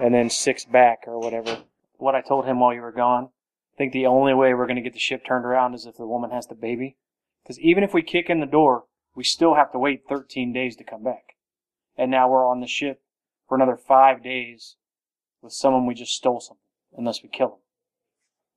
[0.00, 1.58] and then six back or whatever.
[1.98, 3.30] What I told him while you were gone,
[3.74, 5.96] I think the only way we're going to get the ship turned around is if
[5.96, 6.96] the woman has the baby.
[7.42, 8.84] Because even if we kick in the door,
[9.14, 11.36] we still have to wait 13 days to come back.
[11.96, 13.02] And now we're on the ship
[13.48, 14.76] for another five days
[15.42, 16.62] with someone we just stole something,
[16.96, 17.58] unless we kill them.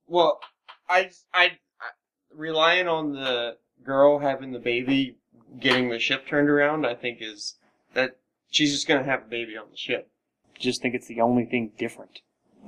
[0.08, 0.40] Well,
[0.88, 1.44] I, I,
[1.80, 1.86] I
[2.34, 5.16] relying on the girl having the baby,
[5.58, 6.86] getting the ship turned around.
[6.86, 7.54] I think is
[7.94, 8.16] that
[8.50, 10.10] she's just gonna have a baby on the ship.
[10.58, 12.20] Just think it's the only thing different.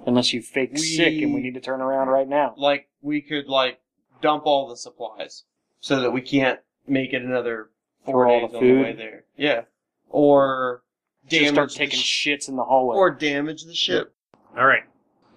[0.06, 2.54] Unless you fake sick and we We- need to turn around right now.
[2.56, 3.80] Like we could like
[4.20, 5.44] dump all the supplies
[5.80, 7.70] so that we can't make it another
[8.04, 8.82] four Throw all days the on the food?
[8.82, 9.24] way there.
[9.36, 9.62] Yeah,
[10.08, 10.82] or
[11.28, 12.96] Just damage start the taking sh- shits in the hallway.
[12.96, 14.14] or damage the ship.
[14.56, 14.82] All right.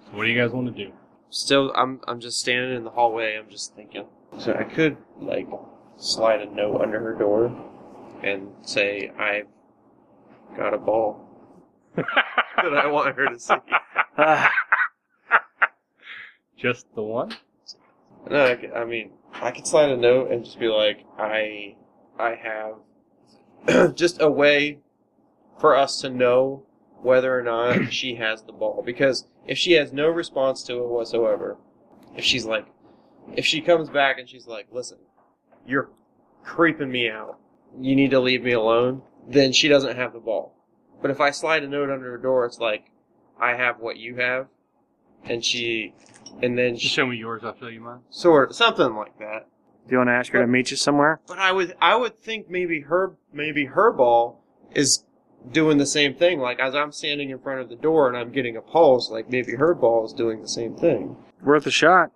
[0.06, 0.92] So what do you guys want to do?
[1.32, 3.38] Still, I'm I'm just standing in the hallway.
[3.38, 4.06] I'm just thinking.
[4.38, 5.48] So I could like
[5.96, 7.56] slide a note under her door
[8.22, 9.48] and say I've
[10.58, 11.26] got a ball
[11.96, 12.06] that
[12.78, 13.56] I want her to see.
[16.58, 17.36] Just the one?
[18.30, 21.76] No, I mean I could slide a note and just be like I
[22.20, 22.36] I
[23.68, 24.80] have just a way
[25.60, 26.64] for us to know
[27.02, 30.88] whether or not she has the ball because if she has no response to it
[30.88, 31.58] whatsoever,
[32.16, 32.66] if she's like
[33.36, 34.98] if she comes back and she's like, "Listen,
[35.66, 35.90] you're
[36.44, 37.38] creeping me out.
[37.80, 40.56] You need to leave me alone," then she doesn't have the ball.
[41.02, 42.92] But if I slide a note under her door, it's like,
[43.40, 44.48] "I have what you have,"
[45.24, 45.94] and she,
[46.42, 47.44] and then Just she, show me yours.
[47.44, 48.00] I'll show you mine.
[48.10, 49.48] sort something like that.
[49.88, 51.22] do you want to ask her to meet you somewhere?
[51.28, 54.44] But I would, I would think maybe her, maybe her ball
[54.76, 55.06] is
[55.52, 56.40] doing the same thing.
[56.40, 59.30] Like as I'm standing in front of the door and I'm getting a pulse, like
[59.30, 61.16] maybe her ball is doing the same thing.
[61.42, 62.12] Worth a shot.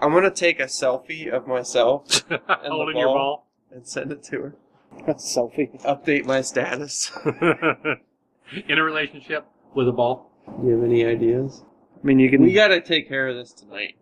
[0.00, 3.46] I'm gonna take a selfie of myself Holding your ball.
[3.72, 4.54] and send it to her.
[5.14, 5.80] Selfie.
[5.84, 7.10] Update my status.
[8.68, 10.30] In a relationship with a ball.
[10.60, 11.64] Do you have any ideas?
[12.02, 12.42] I mean, you can.
[12.42, 13.96] We gotta take care of this tonight.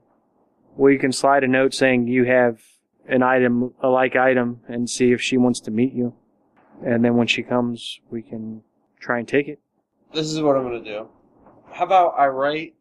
[0.76, 2.60] well, you can slide a note saying you have
[3.08, 6.14] an item, a like item, and see if she wants to meet you.
[6.82, 8.62] And then when she comes, we can
[9.00, 9.60] try and take it.
[10.12, 11.08] This is what I'm gonna do.
[11.70, 12.74] How about I write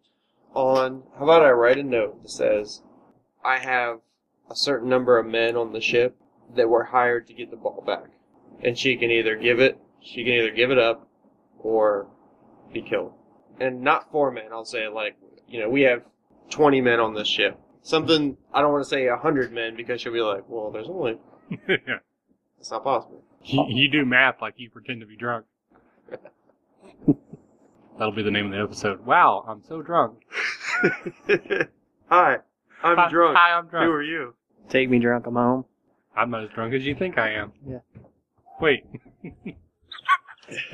[0.53, 1.03] on?
[1.17, 2.81] How about I write a note that says,
[3.43, 4.01] "I have
[4.49, 6.15] a certain number of men on the ship
[6.55, 8.09] that were hired to get the ball back,"
[8.61, 11.07] and she can either give it, she can either give it up,
[11.59, 12.07] or
[12.71, 13.13] be killed.
[13.59, 14.51] And not four men.
[14.51, 15.15] I'll say like,
[15.47, 16.03] you know, we have
[16.49, 17.59] 20 men on this ship.
[17.81, 21.17] Something I don't want to say 100 men because she'll be like, well, there's only
[21.49, 21.77] yeah.
[22.59, 23.23] it's not possible.
[23.43, 25.45] You, you do math like you pretend to be drunk.
[27.97, 29.05] That'll be the name of the episode.
[29.05, 30.19] Wow, I'm so drunk.
[32.09, 32.37] Hi,
[32.83, 33.37] I'm Hi- drunk.
[33.37, 33.85] Hi, I'm drunk.
[33.85, 34.33] Who are you?
[34.69, 35.27] Take me drunk.
[35.27, 35.65] I'm home.
[36.15, 37.51] I'm not as drunk as you think I am.
[37.67, 37.79] Yeah.
[38.61, 38.85] Wait.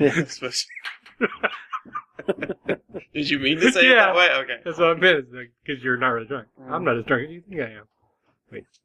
[3.14, 4.06] Did you mean to say it Yeah.
[4.06, 4.28] that way?
[4.32, 4.56] Okay.
[4.64, 5.26] That's what I meant.
[5.64, 6.48] Because you're not really drunk.
[6.68, 6.84] I'm mm.
[6.84, 7.86] not as drunk as you think I am.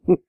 [0.07, 0.19] Not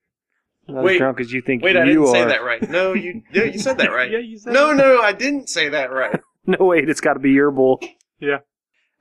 [0.67, 0.93] Wait.
[0.95, 2.07] as drunk as you think Wait, you I didn't are.
[2.07, 2.69] say that right.
[2.69, 4.09] No, you yeah, you said that right.
[4.11, 4.75] Yeah, you said No, it.
[4.75, 6.19] no, I didn't say that right.
[6.49, 7.81] No, wait, it's got to be your bull.
[8.19, 8.37] Yeah.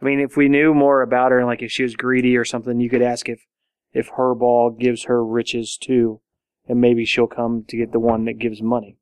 [0.03, 2.81] I mean, if we knew more about her, like if she was greedy or something,
[2.81, 3.47] you could ask if
[3.93, 6.21] if her ball gives her riches too,
[6.69, 8.99] and maybe she'll come to get the one that gives money.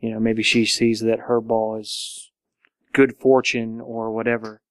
[0.00, 2.30] You know, maybe she sees that her ball is
[2.94, 4.62] good fortune or whatever.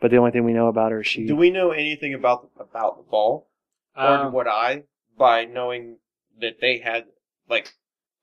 [0.00, 1.26] But the only thing we know about her is she.
[1.26, 3.48] Do we know anything about the, about the ball,
[3.96, 4.82] or Um, would I
[5.16, 5.98] by knowing
[6.40, 7.04] that they had
[7.48, 7.72] like?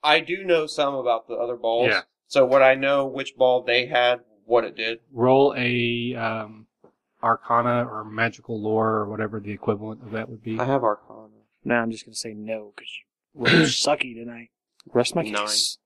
[0.03, 1.89] I do know some about the other balls.
[1.89, 2.01] Yeah.
[2.27, 4.99] So what I know which ball they had, what it did?
[5.11, 6.67] roll a um,
[7.23, 10.59] Arcana or magical lore or whatever the equivalent of that would be.
[10.59, 11.29] I have Arcana.
[11.63, 12.91] no, I'm just gonna say no because
[13.33, 14.49] you rolled sucky tonight.
[14.93, 15.33] Rest my Nine.
[15.47, 15.77] case.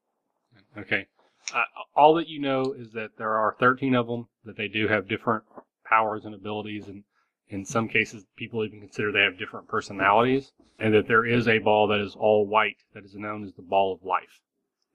[0.77, 1.07] Okay.
[1.53, 1.63] Uh,
[1.95, 5.07] all that you know is that there are 13 of them, that they do have
[5.07, 5.43] different
[5.85, 7.03] powers and abilities, and
[7.49, 11.59] in some cases, people even consider they have different personalities, and that there is a
[11.59, 14.41] ball that is all white that is known as the Ball of Life.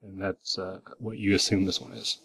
[0.01, 2.19] And that's uh, what you assume this one is.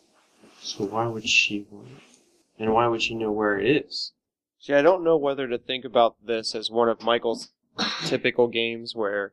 [0.61, 2.63] So why would she want it?
[2.63, 4.13] And why would she know where it is?
[4.59, 7.49] See, I don't know whether to think about this as one of Michael's
[8.05, 9.33] typical games where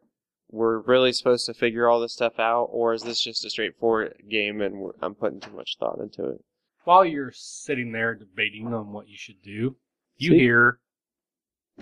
[0.50, 4.16] we're really supposed to figure all this stuff out, or is this just a straightforward
[4.30, 6.44] game and we're, I'm putting too much thought into it?
[6.86, 9.76] While you're sitting there debating on what you should do,
[10.16, 10.40] you See?
[10.40, 10.80] hear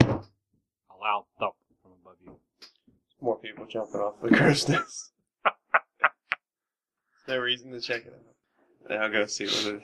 [0.01, 2.35] a loud thump from above you.
[3.21, 5.11] More people jumping off the crow's nest.
[7.27, 9.01] no reason to check it out.
[9.01, 9.83] I'll go see what it is.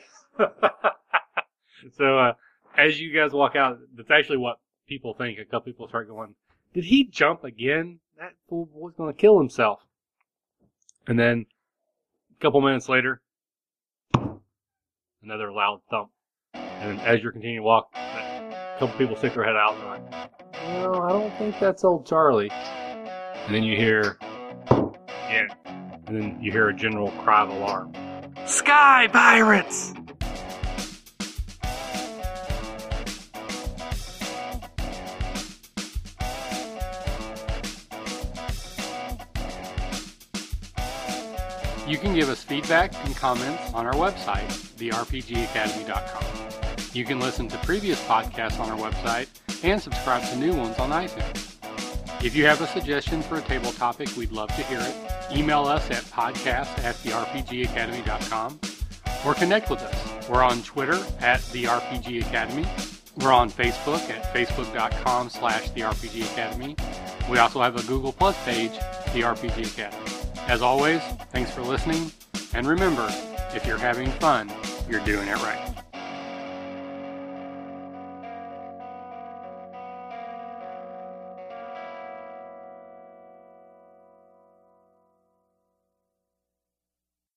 [1.98, 2.34] so uh,
[2.78, 5.40] as you guys walk out, that's actually what people think.
[5.40, 6.36] A couple people start going,
[6.74, 8.00] "Did he jump again?
[8.20, 9.80] That fool boy's going to kill himself."
[11.08, 11.48] And then
[12.38, 13.22] a couple minutes later,
[15.24, 16.12] another loud thump.
[16.54, 17.90] And as you're continuing to walk,
[18.82, 20.32] couple people stick their head out and like,
[20.82, 24.18] "No, I don't think that's old Charlie." And then you hear,
[25.30, 27.94] yeah, and then you hear a general cry of alarm.
[28.46, 29.94] Sky pirates!
[41.88, 44.48] You can give us feedback and comments on our website,
[44.78, 46.51] therpgacademy.com.
[46.94, 49.28] You can listen to previous podcasts on our website
[49.64, 51.56] and subscribe to new ones on iTunes.
[52.24, 54.96] If you have a suggestion for a table topic, we'd love to hear it.
[55.36, 58.60] Email us at podcast at therpgacademy.com
[59.26, 60.30] or connect with us.
[60.30, 62.68] We're on Twitter at the RPG Academy.
[63.18, 66.76] We're on Facebook at facebook.com slash the RPG Academy.
[67.30, 68.74] We also have a Google Plus page,
[69.14, 70.12] the RPG Academy.
[70.48, 71.02] As always,
[71.32, 72.12] thanks for listening,
[72.54, 73.08] and remember,
[73.54, 74.52] if you're having fun,
[74.90, 75.71] you're doing it right.